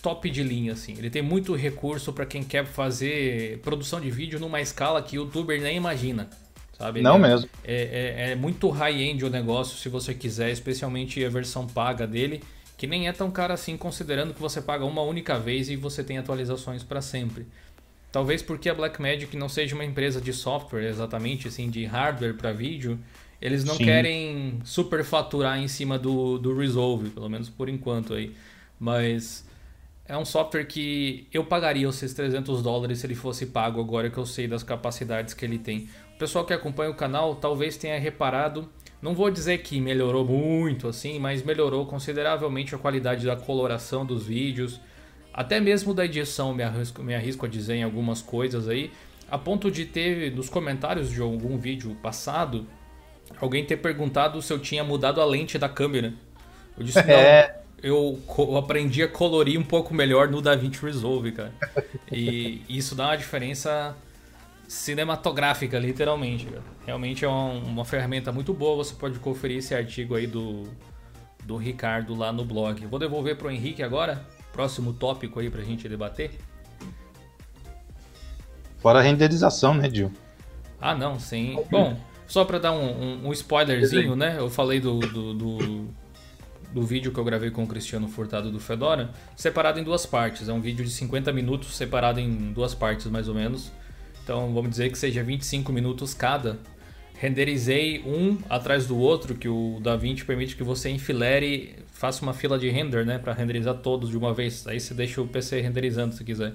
[0.00, 0.94] top de linha, assim.
[0.96, 5.24] Ele tem muito recurso para quem quer fazer produção de vídeo numa escala que o
[5.24, 6.30] youtuber nem imagina.
[6.82, 7.00] Sabe?
[7.00, 7.48] Não é, mesmo.
[7.64, 12.42] É, é, é muito high-end o negócio, se você quiser, especialmente a versão paga dele,
[12.76, 16.02] que nem é tão cara assim, considerando que você paga uma única vez e você
[16.02, 17.46] tem atualizações para sempre.
[18.10, 22.52] Talvez porque a Blackmagic não seja uma empresa de software exatamente, assim, de hardware para
[22.52, 22.98] vídeo,
[23.40, 23.84] eles não Sim.
[23.84, 28.34] querem superfaturar em cima do, do Resolve, pelo menos por enquanto aí.
[28.78, 29.46] Mas
[30.04, 34.10] é um software que eu pagaria os seus 300 dólares se ele fosse pago agora
[34.10, 35.88] que eu sei das capacidades que ele tem.
[36.22, 38.68] Pessoal que acompanha o canal talvez tenha reparado,
[39.02, 44.24] não vou dizer que melhorou muito assim, mas melhorou consideravelmente a qualidade da coloração dos
[44.24, 44.80] vídeos.
[45.34, 48.92] até mesmo da edição me arrisco, me arrisco a dizer em algumas coisas aí,
[49.28, 52.68] a ponto de ter nos comentários de algum vídeo passado
[53.40, 56.14] alguém ter perguntado se eu tinha mudado a lente da câmera.
[56.78, 57.62] Eu disse, não, é.
[57.82, 61.52] eu, eu aprendi a colorir um pouco melhor no DaVinci Resolve, cara.
[62.12, 63.96] E isso dá uma diferença
[64.68, 66.46] cinematográfica, literalmente.
[66.46, 66.62] Cara.
[66.86, 70.64] Realmente é uma, uma ferramenta muito boa, você pode conferir esse artigo aí do,
[71.44, 72.86] do Ricardo lá no blog.
[72.86, 76.32] Vou devolver para o Henrique agora, próximo tópico aí para a gente debater.
[78.78, 80.10] Fora a renderização, né, Gil?
[80.80, 81.56] Ah, não, sim.
[81.70, 81.96] Bom,
[82.26, 84.36] só para dar um, um, um, spoilerzinho, né?
[84.36, 85.88] Eu falei do, do, do,
[86.72, 90.48] do, vídeo que eu gravei com o Cristiano Furtado do Fedora, separado em duas partes.
[90.48, 93.70] É um vídeo de 50 minutos, separado em duas partes, mais ou menos.
[94.22, 96.58] Então, vamos dizer que seja 25 minutos cada
[97.22, 102.58] renderizei um atrás do outro, que o DaVinci permite que você enfilere, faça uma fila
[102.58, 104.66] de render, né, para renderizar todos de uma vez.
[104.66, 106.52] Aí você deixa o PC renderizando se quiser.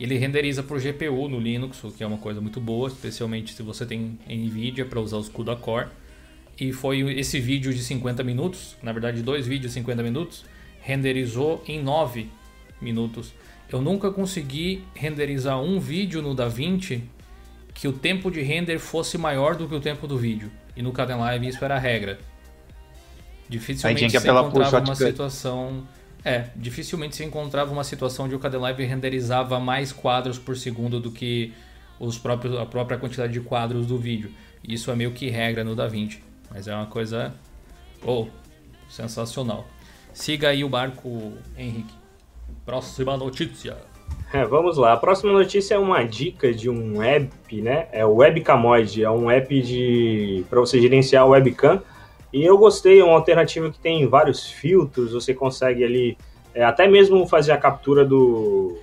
[0.00, 3.62] Ele renderiza por GPU no Linux, o que é uma coisa muito boa, especialmente se
[3.62, 5.86] você tem Nvidia para usar os CUDA Core.
[6.58, 10.44] E foi esse vídeo de 50 minutos, na verdade dois vídeos de 50 minutos,
[10.80, 12.28] renderizou em 9
[12.80, 13.32] minutos.
[13.72, 17.02] Eu nunca consegui renderizar um vídeo no DaVinci
[17.72, 20.52] que o tempo de render fosse maior do que o tempo do vídeo.
[20.76, 22.18] E no Kdenlive isso era a regra.
[23.48, 25.86] Dificilmente se encontrava uma situação...
[26.24, 31.10] É, dificilmente se encontrava uma situação onde o Kdenlive renderizava mais quadros por segundo do
[31.10, 31.52] que
[31.98, 34.30] os próprios, a própria quantidade de quadros do vídeo.
[34.62, 36.22] Isso é meio que regra no DaVinci.
[36.50, 37.34] Mas é uma coisa...
[38.04, 38.26] Oh,
[38.88, 39.66] sensacional.
[40.12, 42.01] Siga aí o barco, Henrique.
[42.64, 43.76] Próxima notícia.
[44.32, 44.94] É, vamos lá.
[44.94, 47.88] A próxima notícia é uma dica de um app, né?
[47.92, 51.82] É o Webcamoid, é um app de para você gerenciar webcam.
[52.32, 56.16] E eu gostei, é uma alternativa que tem vários filtros, você consegue ali
[56.54, 58.78] é, até mesmo fazer a captura do,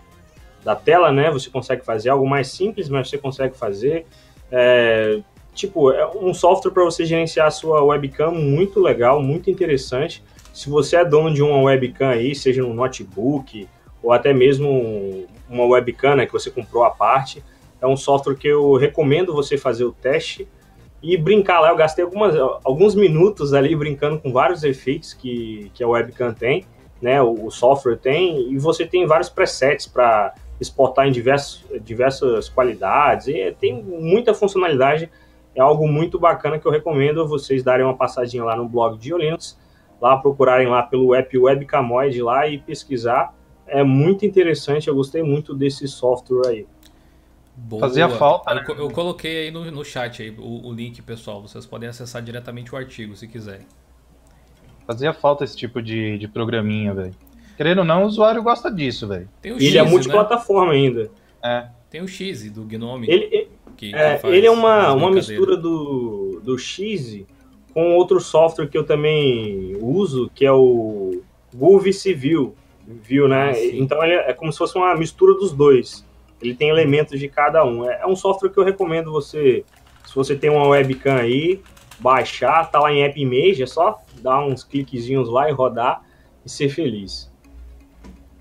[0.64, 1.32] da tela, né?
[1.32, 4.06] Você consegue fazer algo mais simples, mas você consegue fazer.
[4.52, 5.20] É,
[5.54, 10.24] tipo, é um software para você gerenciar a sua webcam muito legal, muito interessante.
[10.54, 13.68] Se você é dono de uma webcam aí, seja no notebook
[14.02, 17.44] ou até mesmo uma webcam né, que você comprou à parte.
[17.82, 20.48] É um software que eu recomendo você fazer o teste
[21.02, 21.70] e brincar lá.
[21.70, 26.66] Eu gastei algumas, alguns minutos ali brincando com vários efeitos que, que a webcam tem,
[27.02, 32.50] né, o, o software tem, e você tem vários presets para exportar em diversos, diversas
[32.50, 35.10] qualidades, e tem muita funcionalidade.
[35.56, 39.14] É algo muito bacana que eu recomendo vocês darem uma passadinha lá no blog de
[39.16, 39.58] Linux,
[40.02, 43.34] lá procurarem lá pelo app Webcamoid lá e pesquisar
[43.70, 46.66] é muito interessante, eu gostei muito desse software aí.
[47.56, 47.82] Boa.
[47.82, 48.52] Fazia falta.
[48.68, 51.42] Eu, eu, coloquei aí no, no chat aí, o, o, link, pessoal.
[51.42, 53.66] Vocês podem acessar diretamente o artigo se quiserem.
[54.88, 57.14] Fazia falta esse tipo de, de programinha, velho.
[57.58, 59.30] Querendo ou não, o usuário gosta disso, velho.
[59.44, 60.80] Ele é multiplataforma né?
[60.80, 61.12] ainda.
[61.44, 61.68] É.
[61.90, 63.08] Tem o X do Gnome.
[63.10, 67.26] Ele, que, é, que ele é uma, uma mistura do, do X
[67.74, 71.22] com outro software que eu também uso, que é o
[71.54, 72.56] Groove Civil
[73.04, 73.52] viu, né?
[73.52, 76.06] Ah, então ele é, é como se fosse uma mistura dos dois.
[76.42, 77.90] Ele tem elementos de cada um.
[77.90, 79.64] É, é um software que eu recomendo você,
[80.06, 81.62] se você tem uma webcam aí,
[82.00, 86.02] baixar, tá lá em App Image, é só dar uns cliquezinhos lá e rodar
[86.46, 87.32] e ser feliz.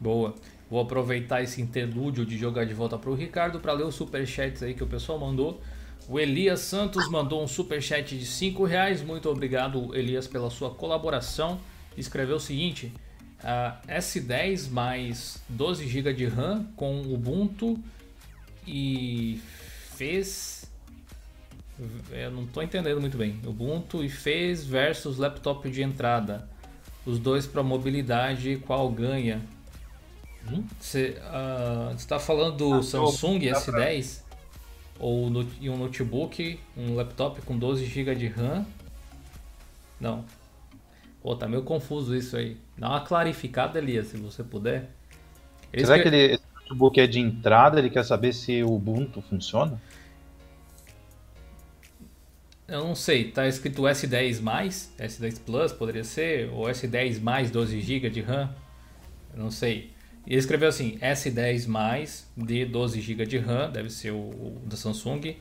[0.00, 0.34] Boa.
[0.70, 4.62] Vou aproveitar esse interlúdio de jogar de volta para o Ricardo para ler os superchats
[4.62, 5.60] aí que o pessoal mandou.
[6.08, 9.02] O Elias Santos mandou um superchat de 5 reais.
[9.02, 11.60] Muito obrigado, Elias, pela sua colaboração.
[11.98, 12.90] Escreveu o seguinte:
[13.40, 17.78] uh, S10 mais 12 GB de RAM com Ubuntu
[18.66, 19.38] e
[19.96, 20.64] fez.
[22.10, 23.38] Eu não estou entendendo muito bem.
[23.46, 26.48] Ubuntu e fez versus laptop de entrada.
[27.04, 29.42] Os dois para mobilidade, qual ganha?
[30.80, 31.94] Você hum?
[31.94, 34.27] está uh, falando do ah, Samsung S10?
[34.98, 38.66] Ou no, um notebook, um laptop com 12 GB de RAM?
[40.00, 40.24] Não.
[41.22, 42.56] Pô, tá meio confuso isso aí.
[42.76, 44.90] Dá uma clarificada, Elias, se você puder.
[45.76, 47.78] Será que, que ele, esse notebook é de entrada?
[47.78, 49.80] Ele quer saber se o Ubuntu funciona?
[52.68, 57.80] Eu não sei, tá escrito S10 mais, S10 Plus poderia ser, ou S10 mais 12
[57.80, 58.54] GB de RAM,
[59.32, 59.90] eu não sei.
[60.28, 64.62] E ele escreveu assim, S10 mais de 12 GB de RAM, deve ser o, o
[64.66, 65.34] da Samsung,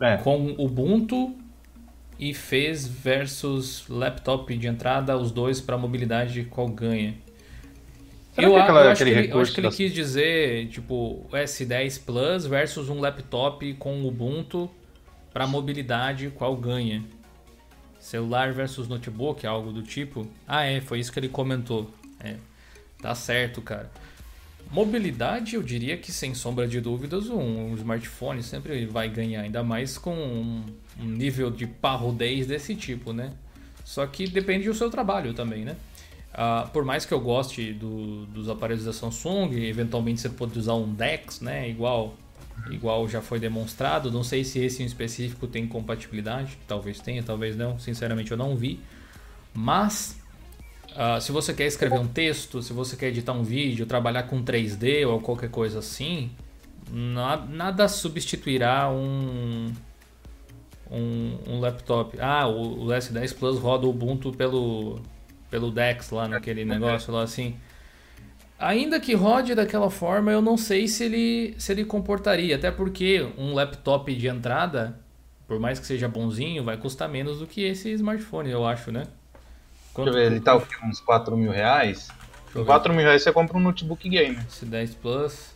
[0.00, 0.16] é.
[0.16, 1.36] com Ubuntu
[2.18, 7.14] e fez versus laptop de entrada, os dois para mobilidade, qual ganha?
[8.34, 12.02] eu, que aquela, eu, acho que ele, eu, acho que ele, quis dizer, tipo, S10
[12.02, 14.70] Plus versus um laptop com Ubuntu
[15.34, 17.04] para mobilidade, qual ganha?
[18.00, 20.26] Celular versus notebook, algo do tipo?
[20.48, 21.90] Ah, é, foi isso que ele comentou.
[22.20, 22.36] É,
[23.02, 23.90] tá certo, cara.
[24.74, 29.96] Mobilidade, eu diria que sem sombra de dúvidas, um, smartphone sempre vai ganhar, ainda mais
[29.96, 30.64] com um,
[30.98, 33.30] nível de parrudez desse tipo, né?
[33.84, 35.76] Só que depende do seu trabalho também, né?
[36.32, 40.74] Uh, por mais que eu goste do, dos aparelhos da Samsung, eventualmente você pode usar
[40.74, 41.70] um DeX, né?
[41.70, 42.16] Igual,
[42.68, 44.10] igual já foi demonstrado.
[44.10, 47.78] Não sei se esse em específico tem compatibilidade, talvez tenha, talvez não.
[47.78, 48.80] Sinceramente, eu não vi.
[49.54, 50.20] Mas
[50.92, 54.42] uh, se você quer escrever um texto, se você quer editar um vídeo, trabalhar com
[54.42, 56.30] 3D ou qualquer coisa assim,
[56.90, 59.72] nada, nada substituirá um,
[60.90, 62.18] um, um, laptop.
[62.20, 65.00] Ah, o, o S10 Plus roda o Ubuntu pelo
[65.50, 67.54] pelo Dex lá naquele negócio lá assim.
[68.58, 73.26] Ainda que rode daquela forma, eu não sei se ele se ele comportaria, até porque
[73.36, 74.98] um laptop de entrada,
[75.46, 79.04] por mais que seja bonzinho, vai custar menos do que esse smartphone, eu acho, né?
[79.94, 82.08] Quanto Deixa eu ver, ele tá uns 4 mil reais?
[82.52, 84.36] Com 4 mil reais você compra um notebook game.
[84.48, 85.54] Esse 10 Plus.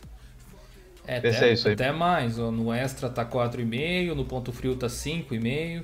[1.05, 2.37] É, até, é até mais.
[2.37, 5.83] No Extra tá 4,5, no ponto frio tá 5,5.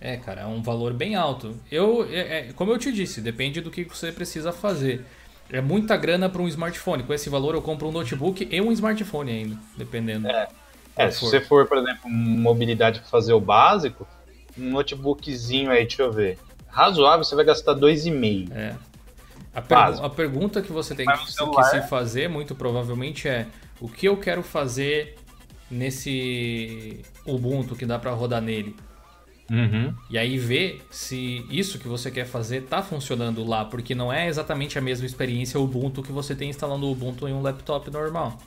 [0.00, 1.56] É, cara, é um valor bem alto.
[1.70, 5.04] Eu, é, é, como eu te disse, depende do que você precisa fazer.
[5.48, 7.04] É muita grana para um smartphone.
[7.04, 10.26] Com esse valor eu compro um notebook e um smartphone ainda, dependendo.
[10.26, 10.48] É,
[10.96, 14.06] é se você for, por exemplo, mobilidade para fazer o básico,
[14.58, 16.38] um notebookzinho aí, deixa eu ver.
[16.68, 18.50] Razoável, você vai gastar 2,5.
[18.52, 18.74] É.
[19.54, 23.46] A, a, pergunta que você tem que, que se fazer, muito provavelmente, é
[23.78, 25.16] o que eu quero fazer
[25.70, 28.74] nesse Ubuntu que dá para rodar nele.
[29.50, 29.94] Uhum.
[30.08, 34.26] E aí ver se isso que você quer fazer tá funcionando lá, porque não é
[34.26, 38.38] exatamente a mesma experiência Ubuntu que você tem instalando o Ubuntu em um laptop normal.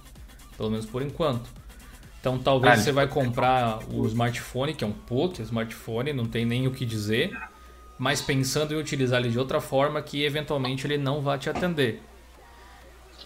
[0.57, 1.47] Pelo menos por enquanto.
[2.25, 6.43] Então talvez ah, você vai comprar o smartphone, que é um puto smartphone, não tem
[6.43, 7.37] nem o que dizer,
[7.99, 12.01] mas pensando em utilizar ele de outra forma que eventualmente ele não vai te atender.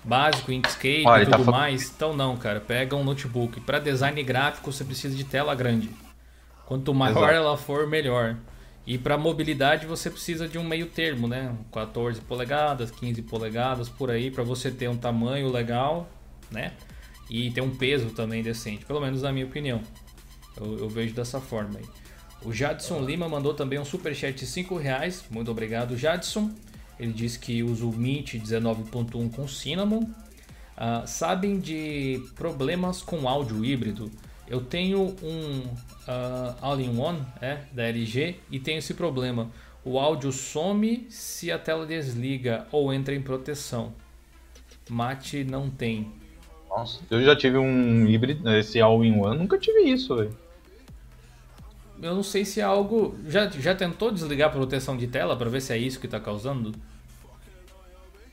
[0.04, 1.90] Básico, Inkscape e tudo tá mais.
[1.96, 3.62] Então não, cara, pega um notebook.
[3.62, 5.90] Para design gráfico você precisa de tela grande.
[6.66, 7.34] Quanto maior Exato.
[7.36, 8.36] ela for, melhor.
[8.86, 11.56] E para mobilidade você precisa de um meio termo, né?
[11.72, 16.10] 14 polegadas, 15 polegadas por aí para você ter um tamanho legal,
[16.52, 16.74] né?
[17.30, 19.82] E ter um peso também decente, pelo menos na minha opinião.
[20.58, 21.86] Eu, eu vejo dessa forma aí.
[22.44, 25.26] O Jadson Lima mandou também um superchat de 5 reais.
[25.30, 26.52] Muito obrigado, Jadson.
[27.00, 30.04] Ele disse que usa o Mint 19.1 com Cinnamon.
[30.04, 34.10] Uh, sabem de problemas com áudio híbrido?
[34.48, 39.52] Eu tenho um uh, All-in-One é, da LG e tenho esse problema.
[39.84, 43.94] O áudio some se a tela desliga ou entra em proteção.
[44.90, 46.12] Mate não tem.
[46.70, 50.38] Nossa, eu já tive um híbrido, esse All-in-One, nunca tive isso, velho.
[52.02, 53.14] Eu não sei se é algo.
[53.28, 56.18] Já, já tentou desligar a proteção de tela para ver se é isso que está
[56.20, 56.72] causando?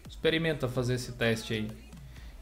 [0.08, 1.68] Experimenta fazer esse teste aí.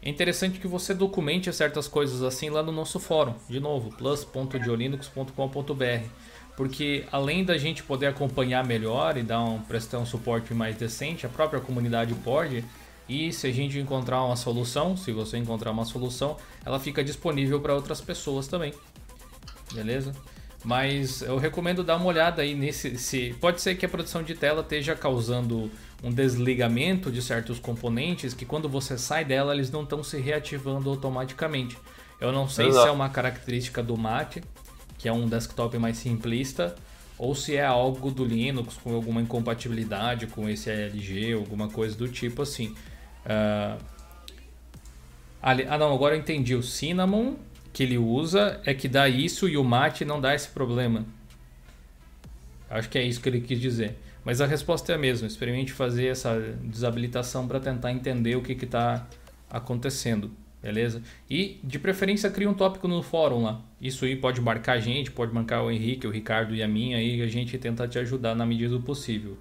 [0.02, 6.08] É interessante que você documente certas coisas assim lá no nosso fórum, de novo, plus.diolinux.com.br,
[6.54, 11.24] porque além da gente poder acompanhar melhor e dar um, prestar um suporte mais decente,
[11.24, 12.62] a própria comunidade pode,
[13.08, 17.60] e se a gente encontrar uma solução, se você encontrar uma solução, ela fica disponível
[17.60, 18.72] para outras pessoas também.
[19.72, 20.12] Beleza?
[20.64, 22.96] Mas eu recomendo dar uma olhada aí nesse.
[22.96, 25.70] Se, pode ser que a produção de tela esteja causando
[26.02, 30.88] um desligamento de certos componentes que quando você sai dela eles não estão se reativando
[30.88, 31.76] automaticamente.
[32.18, 32.82] Eu não sei Exato.
[32.82, 34.36] se é uma característica do Mac,
[34.96, 36.74] que é um desktop mais simplista,
[37.18, 42.08] ou se é algo do Linux com alguma incompatibilidade com esse LG, alguma coisa do
[42.08, 42.74] tipo assim.
[43.24, 43.82] Uh...
[45.42, 46.54] Ah, não, agora eu entendi.
[46.54, 47.36] O Cinnamon
[47.74, 51.04] que ele usa é que dá isso e o Mate não dá esse problema.
[52.70, 53.98] Acho que é isso que ele quis dizer.
[54.24, 55.26] Mas a resposta é a mesma.
[55.26, 59.06] Experimente fazer essa desabilitação para tentar entender o que está
[59.50, 60.30] acontecendo,
[60.62, 61.02] beleza?
[61.28, 63.60] E de preferência cria um tópico no fórum lá.
[63.80, 66.94] Isso aí pode marcar a gente, pode marcar o Henrique, o Ricardo e a mim
[66.94, 69.36] aí, a gente tenta te ajudar na medida do possível,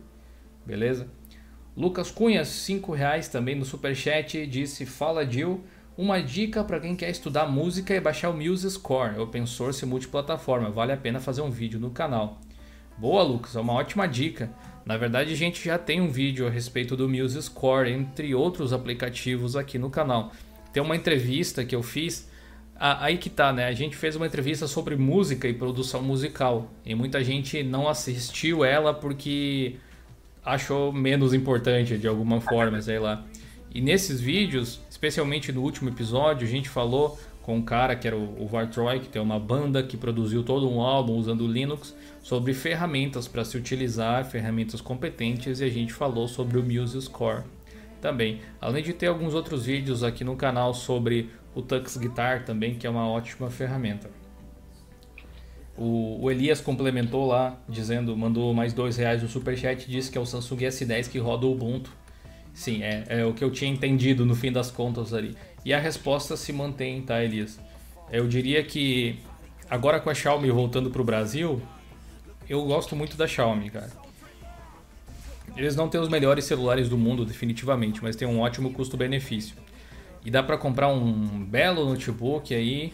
[0.66, 1.08] beleza?
[1.76, 5.63] Lucas Cunha, 5 reais também no superchat, disse: Fala Dil,
[5.97, 10.69] uma dica para quem quer estudar música é baixar o Muse Score, open source multiplataforma,
[10.69, 12.39] vale a pena fazer um vídeo no canal.
[12.97, 14.51] Boa, Lucas, é uma ótima dica.
[14.86, 18.71] Na verdade, a gente já tem um vídeo a respeito do Muse Score, entre outros
[18.71, 20.32] aplicativos aqui no canal.
[20.71, 22.30] Tem uma entrevista que eu fiz,
[22.76, 23.65] aí que tá, né?
[23.65, 26.69] A gente fez uma entrevista sobre música e produção musical.
[26.86, 29.78] E muita gente não assistiu ela porque
[30.46, 33.24] achou menos importante de alguma forma, sei lá.
[33.74, 38.16] E nesses vídeos, especialmente no último episódio, a gente falou com um cara que era
[38.16, 43.28] o, Vartroy, que tem uma banda que produziu todo um álbum usando Linux, sobre ferramentas
[43.28, 47.44] para se utilizar, ferramentas competentes, e a gente falou sobre o MuseScore
[48.00, 48.39] também.
[48.62, 52.88] Além de ter alguns outros vídeos aqui no canal sobre o Tux Guitar também, que
[52.88, 54.22] é uma ótima ferramenta.
[55.78, 60.21] O, o Elias complementou lá, dizendo, mandou mais dois reais no superchat, disse que é
[60.21, 61.91] o Samsung S10 que roda o Ubuntu.
[62.53, 65.36] Sim, é, é o que eu tinha entendido no fim das contas ali.
[65.65, 67.59] E a resposta se mantém, tá, Elias?
[68.11, 69.17] Eu diria que
[69.67, 71.59] agora com a Xiaomi voltando para o Brasil,
[72.47, 73.91] eu gosto muito da Xiaomi, cara.
[75.55, 79.55] Eles não têm os melhores celulares do mundo, definitivamente, mas tem um ótimo custo-benefício.
[80.26, 82.93] E dá para comprar um belo notebook aí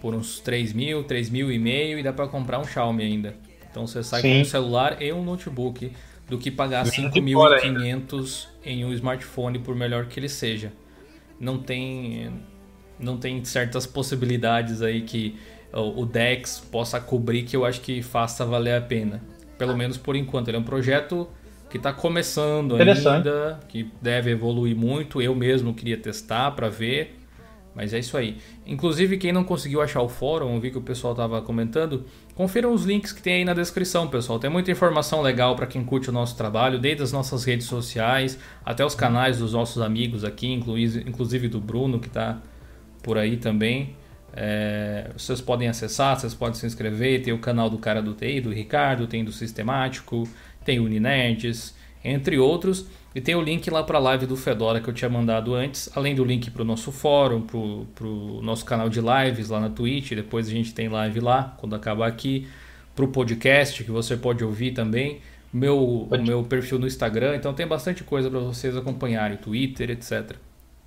[0.00, 3.34] por uns 3 mil, 3 mil e meio e dá para comprar um Xiaomi ainda.
[3.70, 4.34] Então você sai Sim.
[4.34, 5.92] com um celular e um notebook
[6.28, 10.72] do que pagar 5.500 em um smartphone por melhor que ele seja.
[11.38, 12.30] Não tem
[12.98, 15.36] não tem certas possibilidades aí que
[15.72, 19.22] o Dex possa cobrir que eu acho que faça valer a pena.
[19.56, 20.48] Pelo menos por enquanto.
[20.48, 21.28] Ele é um projeto
[21.68, 25.22] que está começando ainda, que deve evoluir muito.
[25.22, 27.19] Eu mesmo queria testar para ver,
[27.74, 28.38] mas é isso aí.
[28.66, 32.04] Inclusive, quem não conseguiu achar o fórum, vi que o pessoal estava comentando,
[32.34, 34.38] confiram os links que tem aí na descrição, pessoal.
[34.38, 38.38] Tem muita informação legal para quem curte o nosso trabalho, desde as nossas redes sociais
[38.64, 42.40] até os canais dos nossos amigos aqui, inclusive do Bruno, que está
[43.02, 43.96] por aí também.
[44.32, 47.22] É, vocês podem acessar, vocês podem se inscrever.
[47.22, 50.28] Tem o canal do cara do TI, do Ricardo, tem do Sistemático
[50.64, 52.86] tem o Uninerds, entre outros.
[53.14, 55.90] E tem o link lá para a live do Fedora que eu tinha mandado antes,
[55.96, 59.68] além do link para o nosso fórum, para o nosso canal de lives lá na
[59.68, 60.12] Twitch.
[60.12, 62.48] Depois a gente tem live lá, quando acabar aqui.
[62.94, 65.20] Para o podcast, que você pode ouvir também.
[65.52, 67.34] Meu, o meu perfil no Instagram.
[67.34, 70.36] Então tem bastante coisa para vocês acompanharem, Twitter, etc.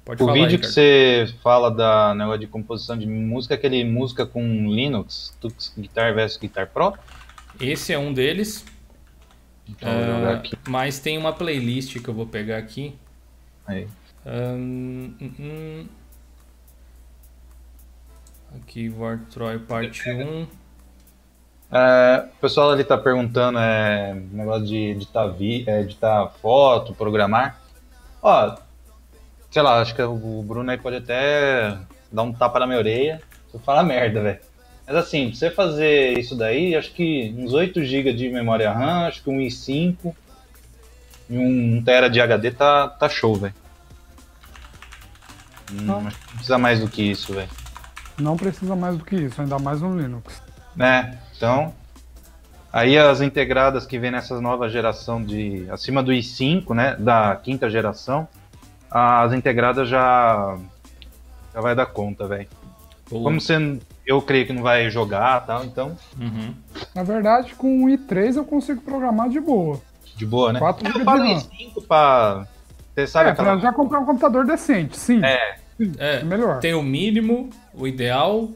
[0.05, 0.67] Pode o falar, vídeo Ricardo.
[0.67, 6.13] que você fala da negócio de composição de música, aquele música com Linux, Tux Guitar
[6.13, 6.93] versus Guitar Pro?
[7.59, 8.65] Esse é um deles.
[9.76, 12.95] Então, uh, mas tem uma playlist que eu vou pegar aqui.
[13.65, 13.88] Aí.
[14.26, 15.88] Um, um.
[18.55, 20.47] Aqui, Wartroy parte 1.
[21.71, 27.59] É, o pessoal ali tá perguntando é, negócio de editar, vi, é, editar foto, programar.
[28.21, 28.55] Ó,
[29.49, 31.80] sei lá, acho que o Bruno aí pode até
[32.11, 34.39] dar um tapa na minha orelha se eu falar merda, velho.
[34.86, 39.08] Mas assim, pra você fazer isso daí, acho que uns 8 GB de memória RAM,
[39.08, 40.14] acho que um i5
[41.30, 43.54] e um tera de HD tá, tá show, velho.
[45.72, 46.02] Hum, não.
[46.02, 47.50] não precisa mais do que isso, velho.
[48.20, 50.42] Não precisa mais do que isso, ainda mais no Linux.
[50.76, 51.18] Né?
[51.36, 51.74] Então,
[52.72, 57.70] aí as integradas que vem nessa nova geração de acima do i5, né, da quinta
[57.70, 58.28] geração,
[58.92, 60.58] as integradas já
[61.54, 62.48] já vai dar conta, velho.
[63.10, 65.97] Como você eu creio que não vai jogar tal, então.
[66.20, 66.54] Uhum.
[66.93, 69.82] Na verdade, com o i3 eu consigo programar de boa.
[70.16, 70.60] De boa, né?
[70.60, 71.26] 4 GB de RAM.
[71.26, 72.47] i5 pra.
[72.93, 73.58] Você sabe é, aquela...
[73.58, 75.24] já comprar um computador decente, sim.
[75.24, 75.56] É.
[75.97, 76.16] é.
[76.18, 76.24] é.
[76.24, 76.60] melhor.
[76.60, 78.49] Tem o mínimo, o ideal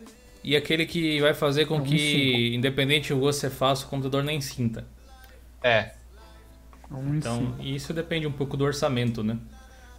[0.43, 4.39] e aquele que vai fazer com que, independente do que você faça, o computador nem
[4.39, 4.85] sinta.
[5.63, 5.91] É.
[7.09, 9.37] Então, isso depende um pouco do orçamento, né?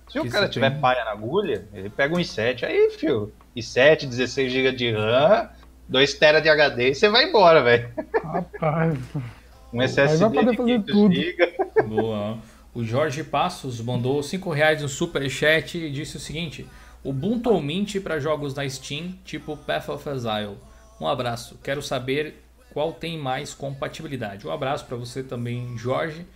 [0.09, 0.81] Se que o cara tiver tem...
[0.81, 5.49] palha na agulha, ele pega um i7, aí, fio, i7, 16 GB de RAM,
[5.89, 7.91] 2 TB de HD e você vai embora, velho.
[8.23, 8.99] Rapaz.
[9.73, 11.57] um SSD de 500 GB.
[11.87, 12.39] Boa.
[12.75, 16.67] O Jorge Passos mandou 5 reais no superchat e disse o seguinte:
[17.03, 20.59] Ubuntu ou Mint para jogos na Steam, tipo Path of Exile.
[21.01, 21.59] Um abraço.
[21.63, 22.43] Quero saber
[22.73, 24.47] qual tem mais compatibilidade.
[24.47, 26.27] Um abraço para você também, Jorge.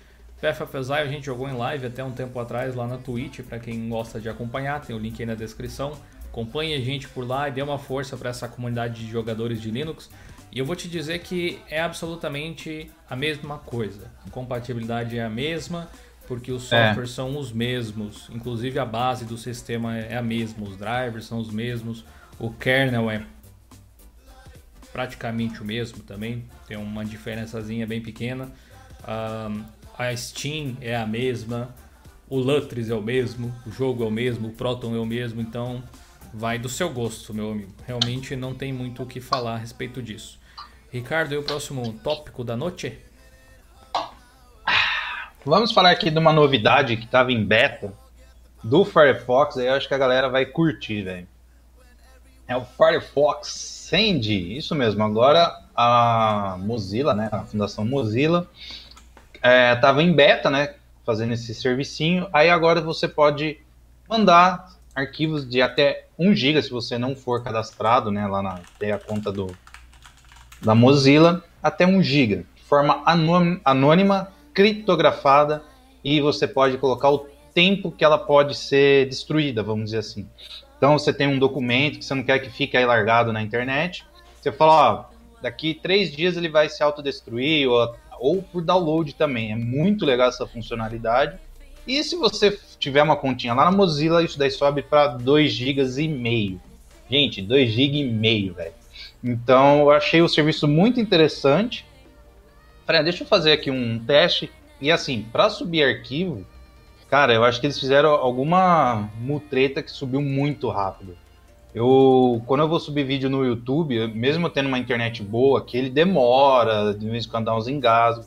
[0.43, 3.43] Path of Exile a gente jogou em live até um tempo atrás lá na Twitch,
[3.43, 5.93] para quem gosta de acompanhar, tem o link aí na descrição.
[6.24, 9.70] Acompanhe a gente por lá e dê uma força para essa comunidade de jogadores de
[9.70, 10.11] Linux.
[10.51, 14.11] E eu vou te dizer que é absolutamente a mesma coisa.
[14.26, 15.88] A compatibilidade é a mesma,
[16.26, 17.14] porque os softwares é.
[17.14, 18.28] são os mesmos.
[18.32, 22.05] Inclusive a base do sistema é a mesma, os drivers são os mesmos,
[22.36, 23.24] o kernel é
[24.93, 28.51] praticamente o mesmo também, tem uma diferençazinha bem pequena.
[29.07, 31.74] Um, a Steam é a mesma,
[32.28, 35.40] o Lutris é o mesmo, o jogo é o mesmo, o Proton é o mesmo,
[35.40, 35.82] então
[36.32, 37.72] vai do seu gosto, meu amigo.
[37.86, 40.38] Realmente não tem muito o que falar a respeito disso.
[40.90, 42.99] Ricardo, e o próximo tópico da noite?
[45.45, 47.93] Vamos falar aqui de uma novidade que estava em beta
[48.62, 51.26] do Firefox, aí eu acho que a galera vai curtir, velho.
[52.47, 55.03] É o Firefox Send, isso mesmo.
[55.03, 58.49] Agora a Mozilla, né, a Fundação Mozilla,
[59.43, 60.74] estava é, em beta, né,
[61.05, 62.28] fazendo esse servicinho.
[62.32, 63.59] Aí agora você pode
[64.09, 68.93] mandar arquivos de até 1 GB se você não for cadastrado, né, lá na tem
[68.93, 69.55] a conta do
[70.61, 73.03] da Mozilla, até 1 GB, de forma
[73.64, 75.62] anônima, criptografada
[76.05, 80.28] e você pode colocar o tempo que ela pode ser destruída, vamos dizer assim.
[80.76, 84.05] Então você tem um documento que você não quer que fique aí largado na internet,
[84.40, 85.05] você fala, ó,
[85.40, 89.50] daqui três dias ele vai se autodestruir ou, ou por download também.
[89.50, 91.38] É muito legal essa funcionalidade.
[91.84, 95.82] E se você tiver uma continha lá na Mozilla, isso daí sobe para 2 GB
[96.00, 96.60] e meio.
[97.10, 98.72] Gente, 2 GB e meio, velho.
[99.22, 101.84] Então, eu achei o serviço muito interessante.
[102.86, 104.48] Falei, deixa eu fazer aqui um teste.
[104.80, 106.46] E assim, para subir arquivo,
[107.10, 111.16] cara, eu acho que eles fizeram alguma mutreta que subiu muito rápido.
[111.74, 115.88] Eu, quando eu vou subir vídeo no YouTube, mesmo tendo uma internet boa, que ele
[115.88, 118.26] demora, de vez em quando dá uns engasgos.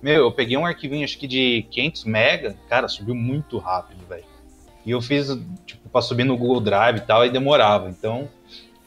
[0.00, 4.24] Meu, eu peguei um arquivinho, acho que de 500 mega, cara, subiu muito rápido, velho.
[4.86, 5.28] E eu fiz,
[5.66, 7.90] tipo, pra subir no Google Drive e tal, e demorava.
[7.90, 8.28] Então,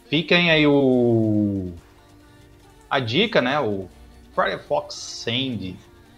[0.09, 1.71] fiquem aí o...
[2.89, 3.87] A dica, né, o
[4.33, 5.75] Firefox Send.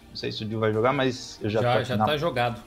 [0.09, 2.05] Não sei se o Dio vai jogar, mas eu já Já, tô já na...
[2.05, 2.61] tá jogado.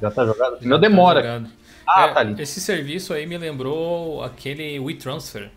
[0.00, 0.58] Já tá jogado?
[0.66, 1.22] Meu tá demora.
[1.22, 1.48] Tá
[1.96, 2.40] ah, é, tá ali.
[2.40, 5.50] Esse serviço aí me lembrou aquele WeTransfer.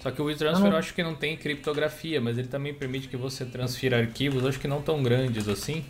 [0.00, 3.16] Só que o WeTransfer eu acho que não tem criptografia, mas ele também permite que
[3.16, 5.82] você transfira arquivos, acho que não tão grandes assim,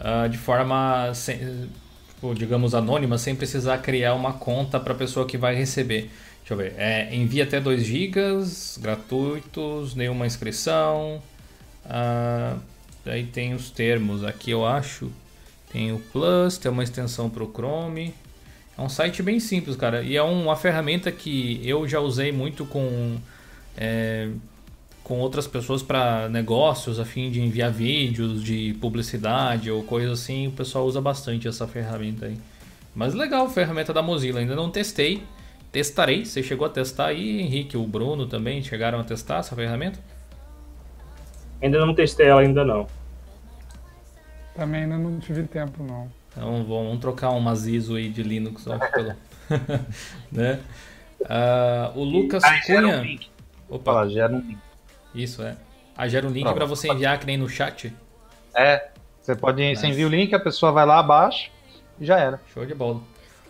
[0.00, 1.68] uh, de forma, sem,
[2.08, 6.10] tipo, digamos, anônima, sem precisar criar uma conta para a pessoa que vai receber.
[6.38, 6.74] Deixa eu ver.
[6.78, 8.20] É, envia até 2 GB,
[8.78, 11.22] gratuitos, nenhuma inscrição.
[11.84, 12.58] Uh,
[13.04, 15.12] aí tem os termos aqui, eu acho.
[15.70, 18.14] Tem o Plus, tem uma extensão para o Chrome.
[18.80, 20.00] É um site bem simples, cara.
[20.00, 23.18] E é uma ferramenta que eu já usei muito com
[23.76, 24.30] é,
[25.04, 30.46] com outras pessoas para negócios, a fim de enviar vídeos de publicidade ou coisa assim,
[30.46, 32.38] o pessoal usa bastante essa ferramenta aí.
[32.94, 35.22] Mas legal, ferramenta da Mozilla, ainda não testei,
[35.70, 36.24] testarei.
[36.24, 39.98] Você chegou a testar aí, Henrique, o Bruno também chegaram a testar essa ferramenta?
[41.60, 42.86] Ainda não testei ela ainda não.
[44.54, 46.19] Também ainda não tive tempo não.
[46.30, 49.14] Então vamos trocar umas ISO aí de Linux, ó, pelo,
[50.30, 50.60] né?
[51.20, 53.18] Uh, o Lucas Cunha.
[53.68, 54.58] Opa, Ela gera um link.
[55.14, 55.56] Isso, é.
[55.96, 57.92] Ah, gera um link para você enviar que nem no chat?
[58.54, 58.88] É,
[59.20, 59.80] você pode nice.
[59.80, 61.50] você envia o link, a pessoa vai lá abaixo
[62.00, 62.40] e já era.
[62.54, 63.00] Show de bola.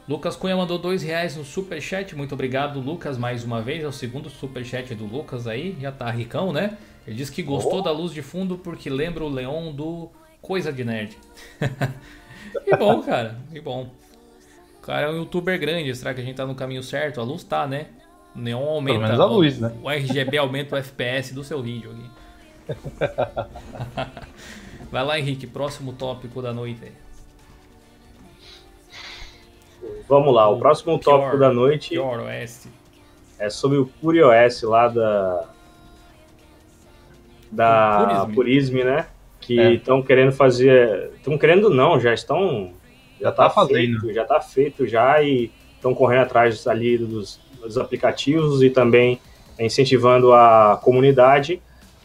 [0.08, 2.16] Lucas Cunha mandou dois reais no superchat.
[2.16, 3.84] Muito obrigado, Lucas, mais uma vez.
[3.84, 5.76] É o segundo superchat do Lucas aí.
[5.80, 6.76] Já tá ricão, né?
[7.06, 7.82] Ele disse que gostou oh.
[7.82, 10.10] da luz de fundo porque lembra o Leon do
[10.42, 11.16] Coisa de Nerd.
[12.64, 13.36] que bom, cara.
[13.50, 13.90] Que bom.
[14.78, 15.94] O cara é um youtuber grande.
[15.94, 17.20] Será que a gente tá no caminho certo?
[17.20, 17.88] A luz tá, né?
[18.34, 18.98] O neon aumenta.
[18.98, 19.72] Pelo menos a luz, o, né?
[19.82, 22.10] O RGB aumenta o FPS do seu vídeo aqui.
[24.90, 26.92] Vai lá, Henrique, próximo tópico da noite.
[30.08, 32.68] Vamos lá, o, o próximo Pure, tópico da noite OS.
[33.38, 35.48] é sobre o PureOS lá da
[37.50, 39.06] da Purisme, né?
[39.56, 40.02] Que estão é.
[40.02, 42.72] querendo fazer, estão querendo não, já estão
[43.20, 46.96] já, já tá, tá fazendo, feito, já tá feito já e estão correndo atrás ali
[46.98, 49.20] dos dos aplicativos e também
[49.58, 51.60] incentivando a comunidade,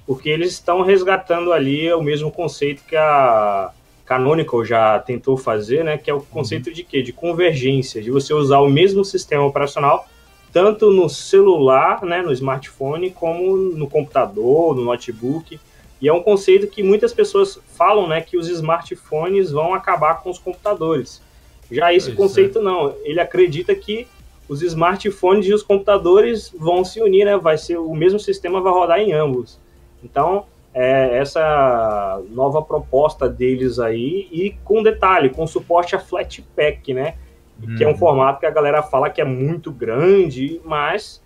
[0.05, 3.71] porque eles estão resgatando ali o mesmo conceito que a
[4.05, 7.01] Canonical já tentou fazer, né, que é o conceito de quê?
[7.01, 10.05] De convergência, de você usar o mesmo sistema operacional
[10.51, 15.59] tanto no celular, né, no smartphone, como no computador, no notebook.
[16.01, 20.29] E é um conceito que muitas pessoas falam, né, que os smartphones vão acabar com
[20.29, 21.21] os computadores.
[21.71, 22.61] Já esse pois conceito é.
[22.61, 24.07] não, ele acredita que
[24.47, 27.37] os smartphones e os computadores vão se unir, né?
[27.37, 29.59] Vai ser o mesmo sistema vai rodar em ambos.
[30.03, 37.15] Então, é, essa nova proposta deles aí e com detalhe, com suporte a Flatpak, né?
[37.63, 37.75] Hum.
[37.75, 37.97] Que é um uhum.
[37.97, 41.23] formato que a galera fala que é muito grande, mas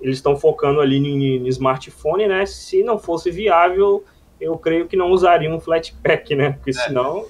[0.00, 2.46] eles estão focando ali no, no, smartphone, né?
[2.46, 4.04] Se não fosse viável,
[4.42, 6.52] eu creio que não usariam um Flatpak, né?
[6.52, 6.74] Porque é.
[6.74, 7.26] senão,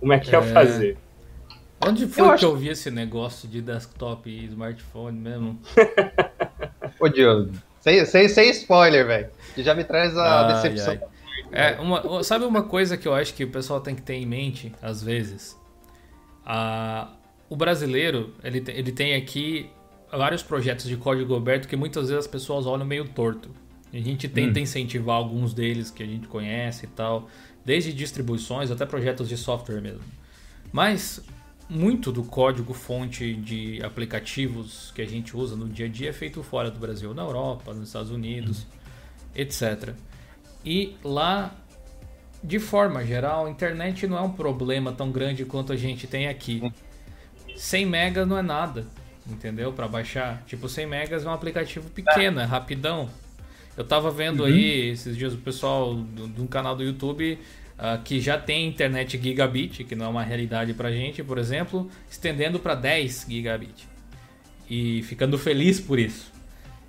[0.00, 0.42] como é que ia é.
[0.42, 0.98] fazer?
[1.86, 2.46] Onde foi eu que acho...
[2.46, 5.58] eu vi esse negócio de desktop e smartphone mesmo?
[6.98, 9.28] Ô, Diogo, sem, sem, sem spoiler, velho.
[9.54, 10.94] Que já me traz a ai, decepção.
[10.94, 11.14] Ai.
[11.52, 14.26] É, uma, sabe uma coisa que eu acho que o pessoal tem que ter em
[14.26, 15.56] mente, às vezes?
[16.44, 17.12] Ah,
[17.48, 19.70] o brasileiro, ele, tem, ele tem aqui
[20.10, 23.50] vários projetos de código aberto que muitas vezes as pessoas olham meio torto.
[23.94, 24.62] A gente tenta hum.
[24.62, 27.30] incentivar alguns deles que a gente conhece e tal,
[27.64, 30.02] desde distribuições até projetos de software mesmo.
[30.72, 31.24] Mas
[31.68, 36.12] muito do código fonte de aplicativos que a gente usa no dia a dia é
[36.12, 38.66] feito fora do Brasil, na Europa, nos Estados Unidos, uhum.
[39.36, 39.94] etc.
[40.64, 41.54] E lá,
[42.42, 46.26] de forma geral, a internet não é um problema tão grande quanto a gente tem
[46.26, 46.60] aqui.
[47.56, 48.86] 100 mega não é nada.
[49.26, 49.72] entendeu?
[49.72, 50.42] Para baixar.
[50.46, 53.08] Tipo, 100 megas é um aplicativo pequeno, é rapidão.
[53.76, 54.46] Eu tava vendo uhum.
[54.46, 57.38] aí esses dias o pessoal de um canal do YouTube
[57.78, 61.90] uh, que já tem internet gigabit, que não é uma realidade pra gente, por exemplo,
[62.08, 63.88] estendendo para 10 gigabit.
[64.68, 66.32] E ficando feliz por isso.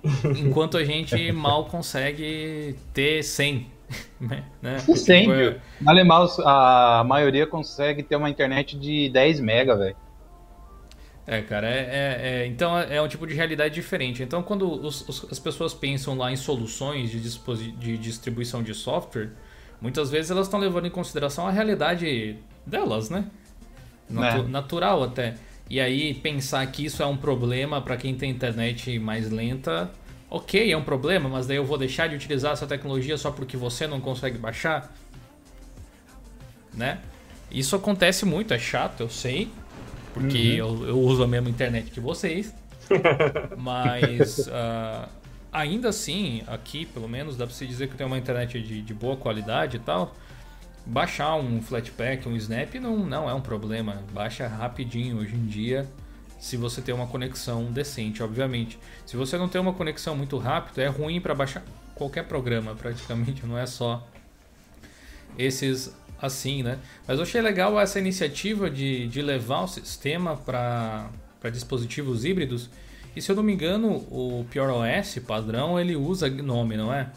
[0.38, 3.66] Enquanto a gente mal consegue ter 100.
[4.62, 4.78] né?
[4.78, 6.04] 100, tipo, é...
[6.04, 9.96] Mal, a maioria consegue ter uma internet de 10 mega, velho.
[11.26, 14.22] É, cara, é, é, é, então é, é um tipo de realidade diferente.
[14.22, 19.30] Então, quando os, os, as pessoas pensam lá em soluções de, de distribuição de software,
[19.80, 23.24] muitas vezes elas estão levando em consideração a realidade delas, né?
[24.08, 24.48] Natu é.
[24.48, 25.34] Natural até.
[25.68, 29.90] E aí, pensar que isso é um problema para quem tem internet mais lenta,
[30.30, 33.56] ok, é um problema, mas daí eu vou deixar de utilizar essa tecnologia só porque
[33.56, 34.94] você não consegue baixar?
[36.72, 37.00] Né?
[37.50, 39.50] Isso acontece muito, é chato, eu sei,
[40.16, 40.80] porque uhum.
[40.80, 42.54] eu, eu, uso a mesma internet que vocês.
[43.58, 45.06] Mas uh,
[45.52, 48.94] ainda assim, aqui pelo menos, dá pra se dizer que tem uma internet de, de
[48.94, 50.16] boa qualidade e tal.
[50.86, 54.02] Baixar um Flatpak, um Snap não, não é um problema.
[54.10, 55.86] Baixa rapidinho hoje em dia,
[56.40, 58.78] se você tem uma conexão decente, obviamente.
[59.04, 61.62] Se você não tem uma conexão muito rápida, é ruim para baixar
[61.94, 64.06] qualquer programa, praticamente, não é só
[65.36, 66.78] esses assim, né?
[67.06, 71.10] Mas eu achei legal essa iniciativa de, de levar o sistema para
[71.52, 72.70] dispositivos híbridos.
[73.14, 77.10] E se eu não me engano, o PureOS padrão ele usa GNOME, não é?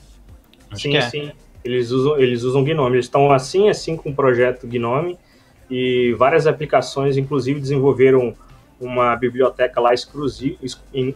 [0.72, 1.02] Acho sim, é.
[1.10, 1.32] sim.
[1.64, 2.96] Eles usam, eles usam GNOME.
[2.96, 5.18] Eles estão assim, assim com o projeto GNOME
[5.70, 8.34] e várias aplicações, inclusive, desenvolveram
[8.80, 10.58] uma biblioteca lá exclusiva,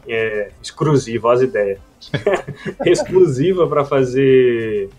[0.07, 1.79] é, exclusiva, as ideias,
[2.85, 4.89] exclusiva para fazer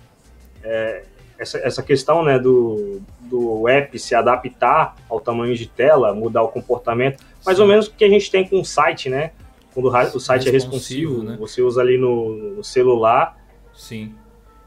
[0.63, 1.05] é,
[1.45, 6.49] essa, essa questão né, do, do app se adaptar ao tamanho de tela, mudar o
[6.49, 7.63] comportamento, mais Sim.
[7.63, 9.31] ou menos o que a gente tem com o site, né?
[9.73, 11.37] Quando o site é responsivo, né?
[11.39, 13.37] você usa ali no, no celular.
[13.75, 14.15] Sim.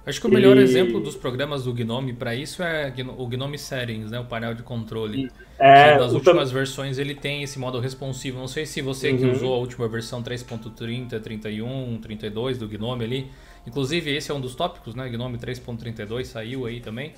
[0.06, 0.62] Acho que o melhor e...
[0.62, 4.20] exemplo dos programas do Gnome para isso é o Gnome Settings, né?
[4.20, 5.30] O painel de controle.
[5.60, 8.38] É, que nas últimas versões ele tem esse modo responsivo.
[8.38, 9.18] Não sei se você uhum.
[9.18, 13.32] que usou a última versão 3.30, 31, 32 do Gnome ali,
[13.68, 15.10] Inclusive, esse é um dos tópicos, né?
[15.10, 17.12] Gnome 3.32 saiu aí também.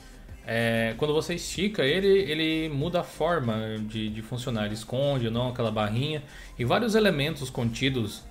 [0.47, 4.65] É, quando você estica ele, ele muda a forma de, de funcionar.
[4.65, 6.23] Ele esconde ou não aquela barrinha.
[6.57, 8.23] E vários elementos contidos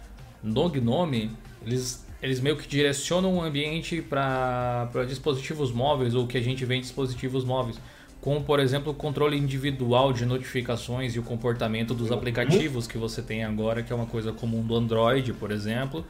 [0.43, 1.31] no Gnome,
[1.65, 6.75] eles, eles meio que direcionam o ambiente para dispositivos móveis ou que a gente vê
[6.75, 7.81] em dispositivos móveis.
[8.21, 13.23] Como, por exemplo, o controle individual de notificações e o comportamento dos aplicativos que você
[13.23, 16.05] tem agora, que é uma coisa comum do Android, por exemplo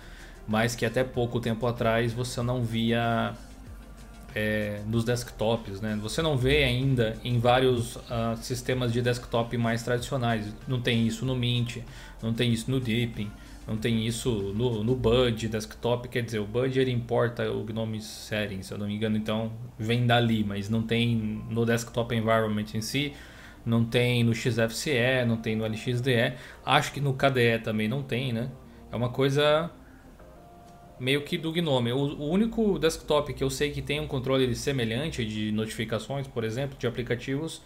[0.49, 3.34] mas que até pouco tempo atrás você não via
[4.34, 5.99] é, nos desktops, né?
[6.01, 10.55] Você não vê ainda em vários uh, sistemas de desktop mais tradicionais.
[10.66, 11.78] Não tem isso no Mint,
[12.22, 13.30] não tem isso no Deepin,
[13.66, 16.09] não tem isso no, no Bud desktop.
[16.09, 19.53] Quer dizer, o Bud ele importa o GNOME Settings, se eu não me engano, então
[19.78, 23.12] vem dali, mas não tem no desktop environment em si.
[23.66, 26.32] Não tem no XFCE, não tem no LXDE.
[26.64, 28.49] Acho que no KDE também não tem, né?
[28.90, 29.70] É uma coisa
[30.99, 31.92] meio que do Gnome.
[31.92, 36.44] O, o, único desktop que eu sei que tem um controle semelhante de notificações, por
[36.44, 37.62] exemplo, de aplicativos,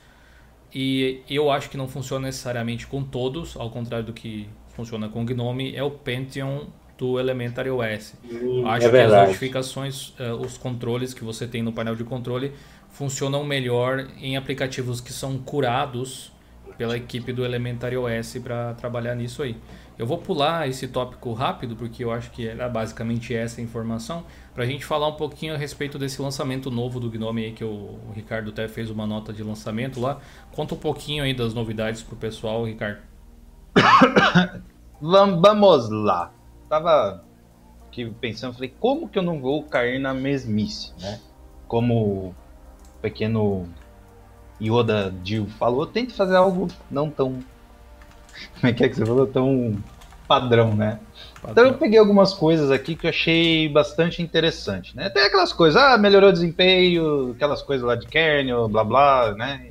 [0.74, 5.22] e eu acho que não funciona necessariamente com todos, ao contrário do que funciona com
[5.22, 6.66] o Gnome, é o Pentium
[6.96, 8.14] do Elementary OS.
[8.24, 12.04] Hum, acho é que as notificações, uh, os controles que você tem no painel de
[12.04, 12.52] controle
[12.90, 16.32] funcionam melhor em aplicativos que são curados
[16.78, 19.56] pela equipe do Elementary OS para trabalhar nisso aí.
[19.98, 24.24] Eu vou pular esse tópico rápido, porque eu acho que era basicamente essa informação,
[24.54, 27.64] para a gente falar um pouquinho a respeito desse lançamento novo do Gnome aí, que
[27.64, 30.18] o, Ricardo até fez uma nota de lançamento lá.
[30.50, 33.00] Conta um pouquinho aí das novidades pro pessoal, Ricardo.
[35.00, 36.32] Vamos lá.
[36.68, 37.24] Tava
[37.86, 41.20] aqui pensando, falei, como que eu não vou cair na mesmice, né?
[41.68, 42.34] Como o
[43.02, 43.68] pequeno
[44.60, 47.42] Yoda Jill falou, tente fazer algo não tão
[48.54, 49.26] como é que é que você falou?
[49.26, 49.76] Tão
[50.26, 50.98] padrão, né?
[51.40, 51.50] Padrão.
[51.50, 55.10] Então eu peguei algumas coisas aqui que eu achei bastante interessante, né?
[55.10, 59.68] Tem aquelas coisas, ah, melhorou o desempenho, aquelas coisas lá de kernel, blá blá, né?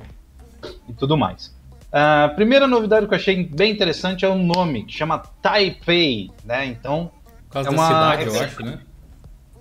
[0.88, 1.54] E tudo mais.
[1.90, 6.64] A primeira novidade que eu achei bem interessante é o nome, que chama Taipei, né?
[6.66, 7.10] Então.
[7.48, 8.78] Por causa é uma, da cidade, eu acho, né?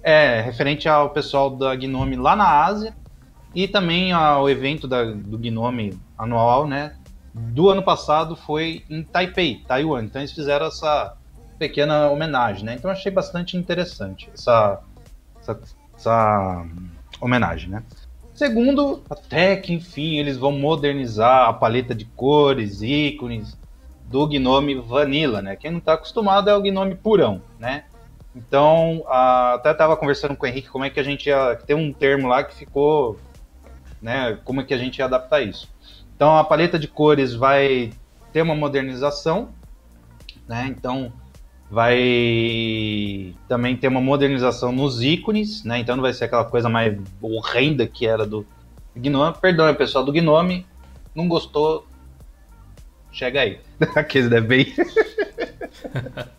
[0.02, 2.96] É, referente ao pessoal da Gnome lá na Ásia
[3.54, 6.94] e também ao evento da, do Gnome anual, né?
[7.34, 10.04] Do ano passado foi em Taipei, Taiwan.
[10.04, 11.16] Então eles fizeram essa
[11.58, 12.76] pequena homenagem, né?
[12.76, 14.82] Então achei bastante interessante essa,
[15.40, 15.60] essa,
[15.96, 16.66] essa
[17.20, 17.84] homenagem, né?
[18.34, 23.58] Segundo, até que enfim eles vão modernizar a paleta de cores, ícones
[24.06, 25.56] do Gnome Vanilla, né?
[25.56, 27.86] Quem não está acostumado é o Gnome purão, né?
[28.36, 31.56] Então, a, até estava conversando com o Henrique como é que a gente ia.
[31.56, 33.20] Tem um termo lá que ficou.
[34.02, 35.70] Né, como é que a gente ia adaptar isso.
[36.22, 37.90] Então, a paleta de cores vai
[38.32, 39.50] ter uma modernização,
[40.48, 40.68] né?
[40.68, 41.12] Então,
[41.68, 45.80] vai também ter uma modernização nos ícones, né?
[45.80, 48.46] Então, não vai ser aquela coisa mais horrenda que era do
[48.96, 49.36] Gnome.
[49.42, 50.64] Perdão, pessoal do Gnome,
[51.16, 51.88] não gostou,
[53.12, 53.60] chega aí.
[53.96, 54.72] Aqueles é bem.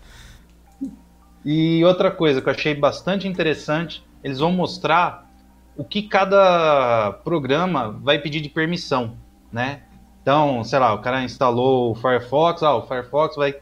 [1.44, 5.28] e outra coisa que eu achei bastante interessante, eles vão mostrar
[5.76, 9.16] o que cada programa vai pedir de permissão,
[9.52, 9.82] né?
[10.22, 13.56] Então, sei lá, o cara instalou o Firefox, ah, o Firefox vai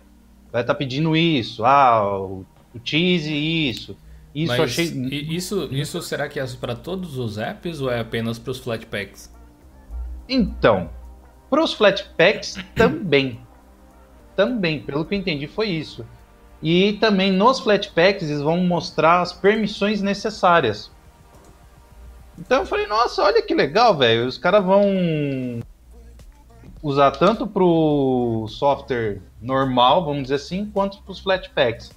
[0.53, 3.97] vai estar tá pedindo isso, ah, o, o Cheese isso.
[4.33, 8.39] Isso Mas achei isso isso será que é para todos os apps ou é apenas
[8.39, 9.33] para os Flatpaks?
[10.29, 10.89] Então,
[11.49, 13.41] para os Flatpaks também.
[14.37, 16.07] Também, pelo que eu entendi, foi isso.
[16.63, 20.91] E também nos Flatpaks eles vão mostrar as permissões necessárias.
[22.39, 24.27] Então eu falei, nossa, olha que legal, velho.
[24.27, 25.61] Os caras vão
[26.83, 31.93] usar tanto para o software normal, vamos dizer assim, quanto para os Flatpaks.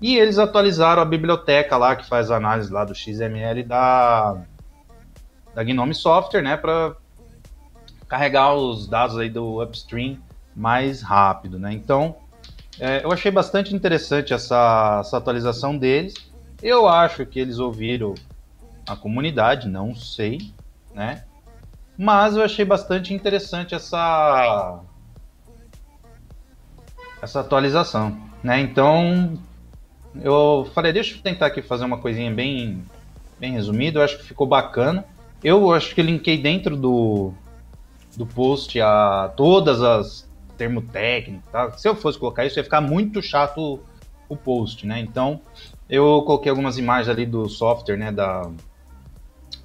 [0.00, 4.44] E eles atualizaram a biblioteca lá que faz análise lá do XML da,
[5.54, 6.96] da Gnome Software, né, para
[8.08, 10.18] carregar os dados aí do upstream
[10.54, 11.72] mais rápido, né?
[11.72, 12.16] Então,
[12.78, 16.14] é, eu achei bastante interessante essa, essa atualização deles.
[16.62, 18.14] Eu acho que eles ouviram
[18.86, 20.52] a comunidade, não sei,
[20.94, 21.24] né?
[21.96, 24.80] Mas eu achei bastante interessante essa
[27.22, 28.60] essa atualização, né?
[28.60, 29.38] Então,
[30.20, 32.84] eu falei, deixa eu tentar aqui fazer uma coisinha bem
[33.38, 35.04] bem resumida, eu acho que ficou bacana.
[35.42, 37.32] Eu acho que linkei dentro do
[38.16, 41.72] do post a todas as termo técnico, tá?
[41.72, 43.80] Se eu fosse colocar isso, ia ficar muito chato
[44.28, 45.00] o post, né?
[45.00, 45.40] Então,
[45.88, 48.50] eu coloquei algumas imagens ali do software, né, da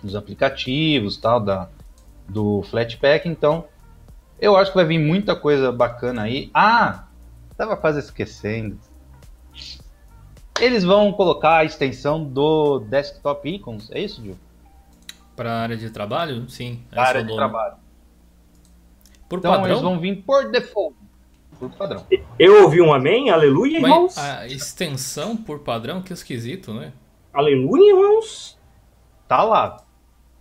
[0.02, 1.70] dos aplicativos, tal, da
[2.30, 3.66] do Flatpak, então
[4.40, 6.50] eu acho que vai vir muita coisa bacana aí.
[6.54, 7.06] Ah,
[7.58, 8.80] tava quase esquecendo.
[10.60, 14.38] Eles vão colocar a extensão do Desktop Icons, é isso, Gil?
[15.36, 16.50] Para a área de trabalho?
[16.50, 16.84] Sim.
[16.90, 17.76] Para área de trabalho.
[19.30, 19.70] Por então padrão?
[19.70, 20.96] eles vão vir por default.
[21.58, 22.06] Por padrão.
[22.38, 24.16] Eu ouvi um amém, aleluia, irmãos.
[24.16, 26.94] Mas a extensão por padrão, que esquisito, né?
[27.34, 28.58] Aleluia, irmãos.
[29.28, 29.78] Tá lá.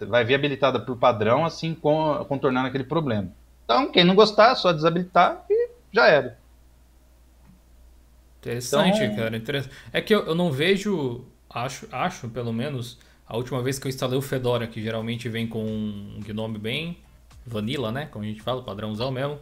[0.07, 3.33] Vai vir habilitada por padrão, assim, contornando aquele problema.
[3.65, 6.39] Então, quem não gostar, é só desabilitar e já era.
[8.41, 9.17] Interessante, então...
[9.17, 9.37] cara.
[9.37, 9.75] Interessante.
[9.93, 13.91] É que eu, eu não vejo, acho, acho pelo menos, a última vez que eu
[13.91, 16.99] instalei o Fedora, que geralmente vem com um Gnome bem
[17.45, 18.07] vanilla, né?
[18.07, 19.39] Como a gente fala, padrãozão mesmo.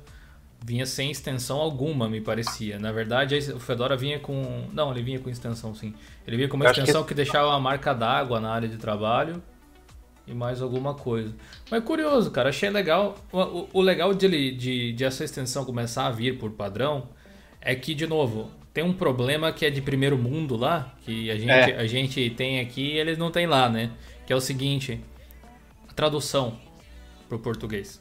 [0.64, 2.78] Vinha sem extensão alguma, me parecia.
[2.78, 4.66] Na verdade, o Fedora vinha com.
[4.72, 5.94] Não, ele vinha com extensão, sim.
[6.26, 7.08] Ele vinha com uma extensão que...
[7.08, 9.42] que deixava a marca d'água na área de trabalho
[10.26, 11.34] e mais alguma coisa.
[11.70, 13.16] Mas curioso, cara, achei legal.
[13.32, 17.08] O, o, legal de, de, de, essa extensão começar a vir por padrão
[17.60, 21.36] é que, de novo, tem um problema que é de primeiro mundo lá, que a
[21.36, 21.76] gente, é.
[21.76, 23.92] a gente tem aqui e eles não tem lá, né?
[24.26, 25.00] Que é o seguinte:
[25.88, 26.58] a tradução
[27.28, 28.00] para o português.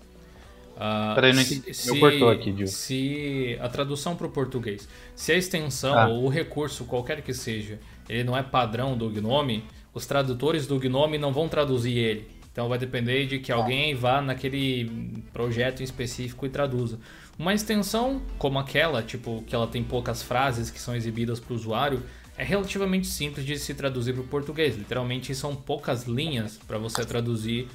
[0.76, 1.74] Uh, Peraí, não entendi.
[1.74, 2.68] Se, Eu cortou aqui, Gil.
[2.68, 6.08] Se a tradução para o português, se a extensão ah.
[6.08, 9.64] ou o recurso, qualquer que seja, ele não é padrão do Gnome,
[9.96, 12.28] os tradutores do Gnome não vão traduzir ele.
[12.52, 17.00] Então vai depender de que alguém vá naquele projeto específico e traduza.
[17.40, 21.56] Uma extensão como aquela, tipo, que ela tem poucas frases que são exibidas para o
[21.56, 22.04] usuário,
[22.38, 24.78] é relativamente simples de se traduzir para o português.
[24.78, 27.68] Literalmente são poucas linhas para você traduzir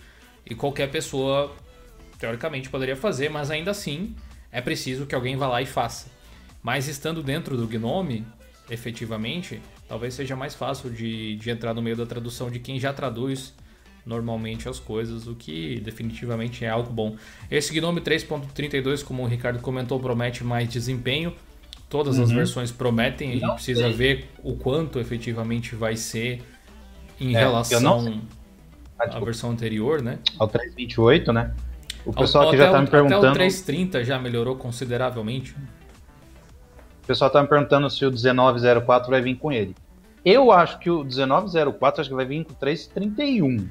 [0.44, 1.54] e qualquer pessoa,
[2.18, 4.14] teoricamente, poderia fazer, mas ainda assim
[4.52, 6.10] é preciso que alguém vá lá e faça.
[6.62, 8.26] Mas estando dentro do Gnome,
[8.70, 9.60] efetivamente,
[9.91, 13.53] talvez seja mais fácil de, de entrar no meio da tradução de quem já traduz
[14.07, 17.16] normalmente as coisas, o que definitivamente é algo bom.
[17.51, 21.34] Esse Gnome 3.32, como o Ricardo comentou, promete mais desempenho.
[21.88, 22.22] Todas uhum.
[22.22, 23.93] as versões prometem, a gente não precisa sei.
[23.93, 26.41] ver o quanto efetivamente vai ser
[27.20, 28.22] em é, relação
[28.97, 30.20] a versão anterior, né?
[30.38, 31.53] Ao 328, né?
[32.07, 33.26] O pessoal aqui já tá me perguntando.
[33.26, 35.55] Até o 330 já melhorou consideravelmente.
[37.11, 39.74] O pessoal tá me perguntando se o 1904 vai vir com ele.
[40.24, 43.68] Eu acho que o 1904 acho que vai vir com o 331.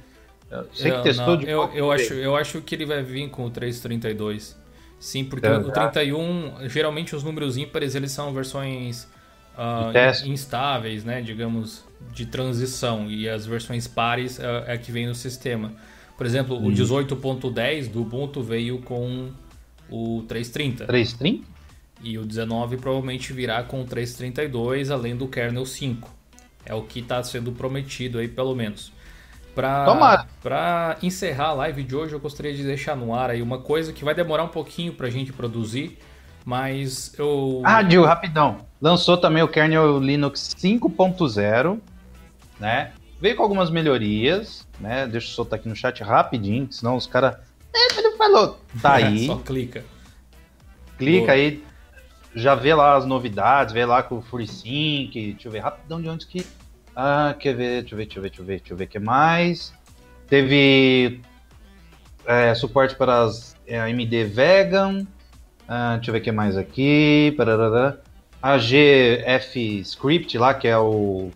[0.74, 3.46] Você que testou não, de eu, eu acho, eu acho que ele vai vir com
[3.46, 4.60] o 332.
[5.00, 9.08] Sim, porque é, o 31, geralmente os números ímpares eles são versões
[9.56, 11.22] uh, instáveis, né?
[11.22, 15.72] Digamos, de transição e as versões pares é, é que vem no sistema.
[16.18, 16.68] Por exemplo, hum.
[16.68, 19.30] o 18.10 do Ubuntu veio com
[19.90, 20.86] o 330.
[20.88, 21.59] 330?
[22.02, 26.10] E o 19 provavelmente virá com 332, além do kernel 5.
[26.66, 28.92] É o que está sendo prometido aí, pelo menos.
[29.54, 33.92] Para encerrar a live de hoje, eu gostaria de deixar no ar aí uma coisa
[33.92, 35.98] que vai demorar um pouquinho para a gente produzir,
[36.46, 37.62] mas eu.
[37.66, 38.66] Ah, Gil, rapidão.
[38.82, 41.80] Lançou também o kernel Linux 5.0,
[42.60, 42.94] né?
[43.20, 45.06] Veio com algumas melhorias, né?
[45.06, 47.36] Deixa eu soltar aqui no chat rapidinho, senão os caras.
[47.74, 48.60] É, ele falou.
[48.82, 49.26] Tá aí.
[49.26, 49.84] Só clica.
[50.98, 51.34] Clica Boa.
[51.34, 51.64] aí,
[52.36, 55.12] já vê lá as novidades, vê lá com o FreeSync.
[55.14, 56.46] Deixa eu ver rapidão de onde que
[56.96, 57.82] ah, quer ver?
[57.82, 59.74] Deixa eu ver, deixa eu ver, deixa eu ver, deixa eu ver o que mais.
[60.28, 61.22] Teve
[62.26, 65.08] é, suporte para as é, AMD Vegan.
[65.68, 67.34] Ah, deixa eu ver o que mais aqui.
[67.38, 67.98] Parará.
[68.42, 71.30] A GF Script lá, que é o,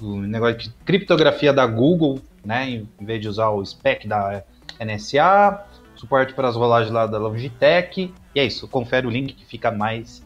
[0.00, 2.70] o, negócio de criptografia da Google, né?
[2.70, 4.42] Em vez de usar o spec da
[4.80, 5.64] NSA.
[5.96, 8.14] Suporte para as rolagens lá da Logitech.
[8.34, 10.24] E é isso, confere o link que fica mais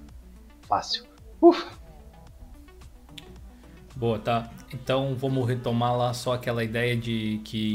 [0.66, 1.04] fácil.
[1.40, 1.84] Ufa!
[3.96, 4.50] Boa, tá.
[4.72, 7.72] Então vamos retomar lá só aquela ideia de que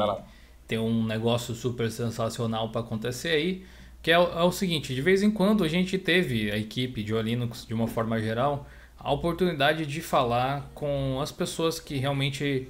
[0.68, 3.66] tem um negócio super sensacional para acontecer aí,
[4.02, 7.14] que é, é, o seguinte, de vez em quando a gente teve a equipe de
[7.14, 8.68] Linux de uma forma geral
[8.98, 12.68] a oportunidade de falar com as pessoas que realmente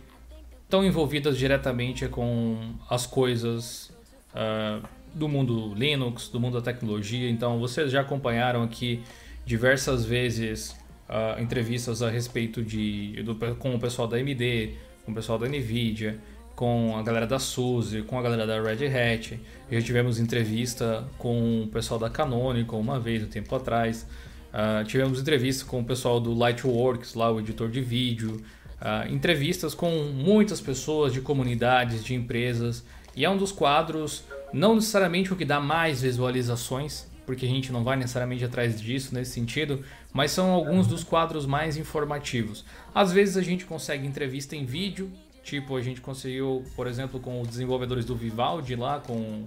[0.64, 3.92] estão envolvidas diretamente com as coisas
[4.36, 7.28] uh, do mundo Linux, do mundo da tecnologia.
[7.30, 9.02] Então vocês já acompanharam aqui
[9.50, 10.76] diversas vezes
[11.10, 15.48] uh, entrevistas a respeito de do, com o pessoal da AMD, com o pessoal da
[15.48, 16.20] Nvidia,
[16.56, 19.40] com a galera da SUSE, com a galera da Red Hat.
[19.72, 24.06] Já tivemos entrevista com o pessoal da Canonical uma vez, um tempo atrás.
[24.54, 28.40] Uh, tivemos entrevista com o pessoal do Lightworks, lá o editor de vídeo.
[28.80, 32.86] Uh, entrevistas com muitas pessoas de comunidades, de empresas.
[33.16, 34.24] E é um dos quadros,
[34.54, 39.14] não necessariamente o que dá mais visualizações, porque a gente não vai necessariamente atrás disso
[39.14, 42.66] nesse sentido, mas são alguns dos quadros mais informativos.
[42.92, 45.12] Às vezes a gente consegue entrevista em vídeo,
[45.44, 49.46] tipo a gente conseguiu, por exemplo, com os desenvolvedores do Vivaldi lá, com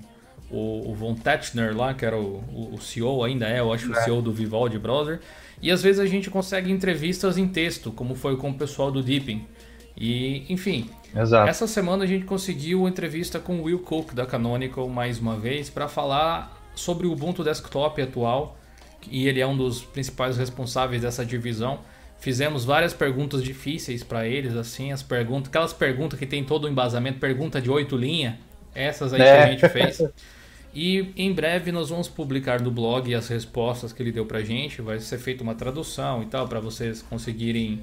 [0.49, 3.97] o, o Von Tetchner lá, que era o, o, CEO, ainda é, eu acho, o
[3.97, 5.18] CEO do Vivaldi Browser.
[5.61, 9.03] E às vezes a gente consegue entrevistas em texto, como foi com o pessoal do
[9.03, 9.45] Deepin.
[9.97, 11.51] E, enfim, Exato.
[11.51, 15.68] essa semana a gente conseguiu entrevista com o Will Cook da Canonical mais uma vez
[15.68, 18.59] para falar sobre o Ubuntu Desktop atual
[19.11, 21.81] e ele é um dos principais responsáveis dessa divisão.
[22.18, 26.68] Fizemos várias perguntas difíceis para eles, assim, as perguntas, aquelas perguntas que tem todo o
[26.68, 28.35] embasamento, pergunta de oito linhas,
[28.75, 29.25] essas aí é.
[29.25, 30.03] que a gente fez.
[30.75, 34.81] E em breve nós vamos publicar no blog as respostas que ele deu pra gente.
[34.81, 37.81] Vai ser feita uma tradução e tal, para vocês conseguirem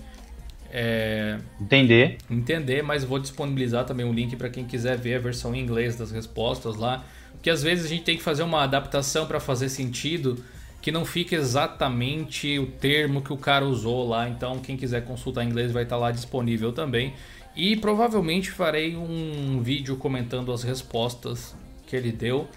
[0.71, 2.17] é, entender.
[2.29, 5.95] Entender, mas vou disponibilizar também um link para quem quiser ver a versão em inglês
[5.95, 7.05] das respostas lá.
[7.39, 10.43] Porque às vezes a gente tem que fazer uma adaptação para fazer sentido
[10.81, 14.27] que não fique exatamente o termo que o cara usou lá.
[14.27, 17.13] Então, quem quiser consultar inglês vai estar lá disponível também.
[17.55, 21.55] E provavelmente farei um vídeo comentando as respostas
[21.87, 22.47] que ele deu.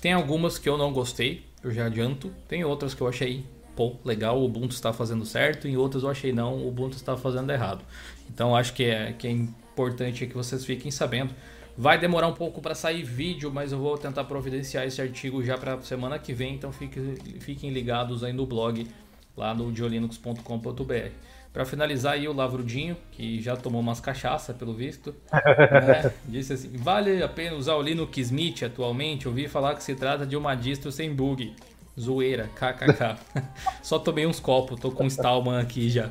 [0.00, 2.32] Tem algumas que eu não gostei, eu já adianto.
[2.48, 3.44] Tem outras que eu achei,
[3.76, 5.68] pô, legal, o Ubuntu está fazendo certo.
[5.68, 7.84] E outras eu achei não, o Ubuntu está fazendo errado.
[8.32, 11.34] Então, acho que é, que é importante que vocês fiquem sabendo.
[11.80, 15.56] Vai demorar um pouco para sair vídeo, mas eu vou tentar providenciar esse artigo já
[15.56, 18.86] para semana que vem, então fiquem, fiquem ligados aí no blog
[19.34, 21.08] lá no diolinux.com.br.
[21.50, 26.12] Para finalizar aí o Lavrudinho, que já tomou umas cachaça pelo visto, né?
[26.28, 29.26] disse assim: vale a pena usar o Linux Mint atualmente?
[29.26, 31.54] Ouvi falar que se trata de uma distro sem bug.
[32.00, 33.16] Zoeira, kkk.
[33.82, 36.10] Só tomei uns copos, tô com um Stallman aqui já.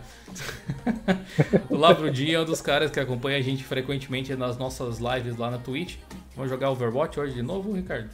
[1.70, 5.50] o Lavrudinho é um dos caras que acompanha a gente frequentemente nas nossas lives lá
[5.50, 5.98] na Twitch.
[6.36, 8.10] Vamos jogar Overwatch hoje de novo, Ricardo?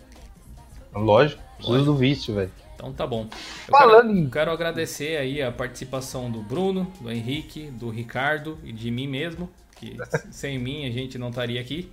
[0.94, 2.52] Lógico, preciso do vício, velho.
[2.76, 3.28] Então tá bom.
[3.68, 4.30] Eu Falando quero, em...
[4.30, 9.50] quero agradecer aí a participação do Bruno, do Henrique, do Ricardo e de mim mesmo,
[9.76, 9.98] que
[10.32, 11.92] sem mim a gente não estaria aqui.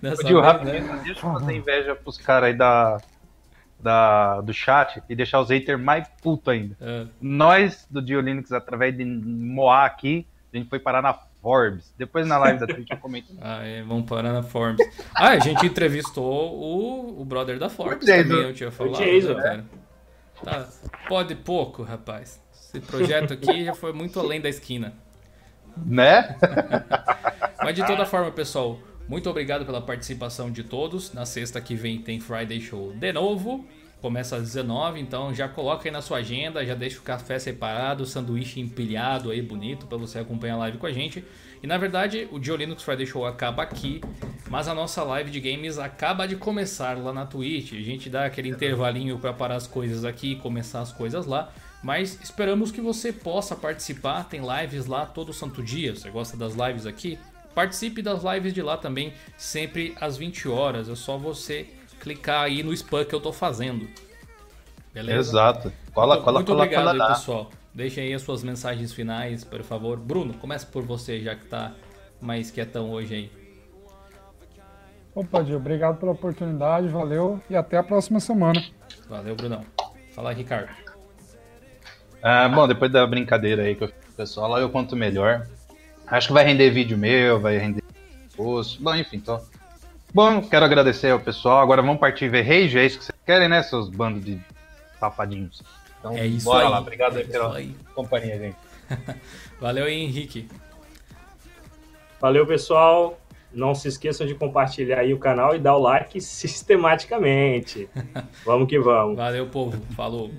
[0.00, 1.00] Nessa Gil, vez, né?
[1.04, 3.00] deixa eu fazer inveja pros caras aí da,
[3.82, 6.76] da, do chat e deixar os haters mais puto ainda.
[6.80, 7.06] É.
[7.20, 11.12] Nós, do Dio Linux, através de Moá aqui, a gente foi parar na
[11.42, 11.92] Forbes.
[11.98, 13.34] Depois na live da Twitch eu comento.
[13.42, 14.86] ah, é, vamos parar na Forbes.
[15.14, 18.98] Ah, a gente entrevistou o, o brother da Forbes também, eu tinha falado.
[18.98, 19.64] Jason, né?
[20.44, 20.68] tá,
[21.08, 22.40] pode pouco, rapaz.
[22.52, 24.94] Esse projeto aqui já foi muito além da esquina.
[25.76, 26.36] Né?
[27.58, 28.78] Mas de toda forma, pessoal,
[29.08, 31.12] muito obrigado pela participação de todos.
[31.12, 33.66] Na sexta que vem tem Friday Show de novo.
[34.00, 38.02] começa às 19, então já coloca aí na sua agenda, já deixa o café separado,
[38.02, 41.24] o sanduíche empilhado aí bonito para você acompanhar a live com a gente.
[41.62, 44.00] E na verdade, o Dio Linux Friday Show acaba aqui,
[44.50, 47.74] mas a nossa live de games acaba de começar lá na Twitch.
[47.74, 51.52] A gente dá aquele intervalinho para parar as coisas aqui e começar as coisas lá.
[51.80, 54.24] Mas esperamos que você possa participar.
[54.24, 55.94] Tem lives lá todo santo dia.
[55.94, 57.18] Você gosta das lives aqui?
[57.54, 60.88] Participe das lives de lá também, sempre às 20 horas.
[60.88, 61.66] É só você
[62.00, 63.88] clicar aí no spam que eu tô fazendo.
[64.92, 65.30] Beleza?
[65.30, 65.72] Exato.
[65.94, 67.50] Cola, muito, cola, muito cola, obrigado cola, aí, pessoal.
[67.74, 69.98] Deixem aí as suas mensagens finais, por favor.
[69.98, 71.72] Bruno, começa por você, já que tá
[72.20, 73.42] mais quietão hoje aí.
[75.14, 78.62] Opa, Dio, obrigado pela oportunidade, valeu e até a próxima semana.
[79.08, 79.64] Valeu, Brunão.
[80.14, 80.70] Fala aí, Ricardo.
[82.22, 84.96] Ah, bom, depois da brincadeira aí que eu fiz com o pessoal, lá eu conto
[84.96, 85.46] melhor.
[86.12, 87.82] Acho que vai render vídeo meu, vai render
[88.36, 88.82] post.
[88.82, 89.40] Bom, enfim, tô.
[90.12, 91.60] Bom, quero agradecer ao pessoal.
[91.60, 94.38] Agora vamos partir ver Rage, é isso que vocês querem, né, seus bandos de
[95.00, 95.62] safadinhos.
[95.98, 96.70] Então, é isso bora aí.
[96.70, 96.80] lá.
[96.80, 97.74] Obrigado é pela aí.
[97.94, 98.56] companhia, gente.
[99.58, 100.46] Valeu aí, Henrique.
[102.20, 103.18] Valeu, pessoal.
[103.50, 107.88] Não se esqueçam de compartilhar aí o canal e dar o like sistematicamente.
[108.44, 109.16] vamos que vamos.
[109.16, 109.80] Valeu, povo.
[109.96, 110.30] Falou.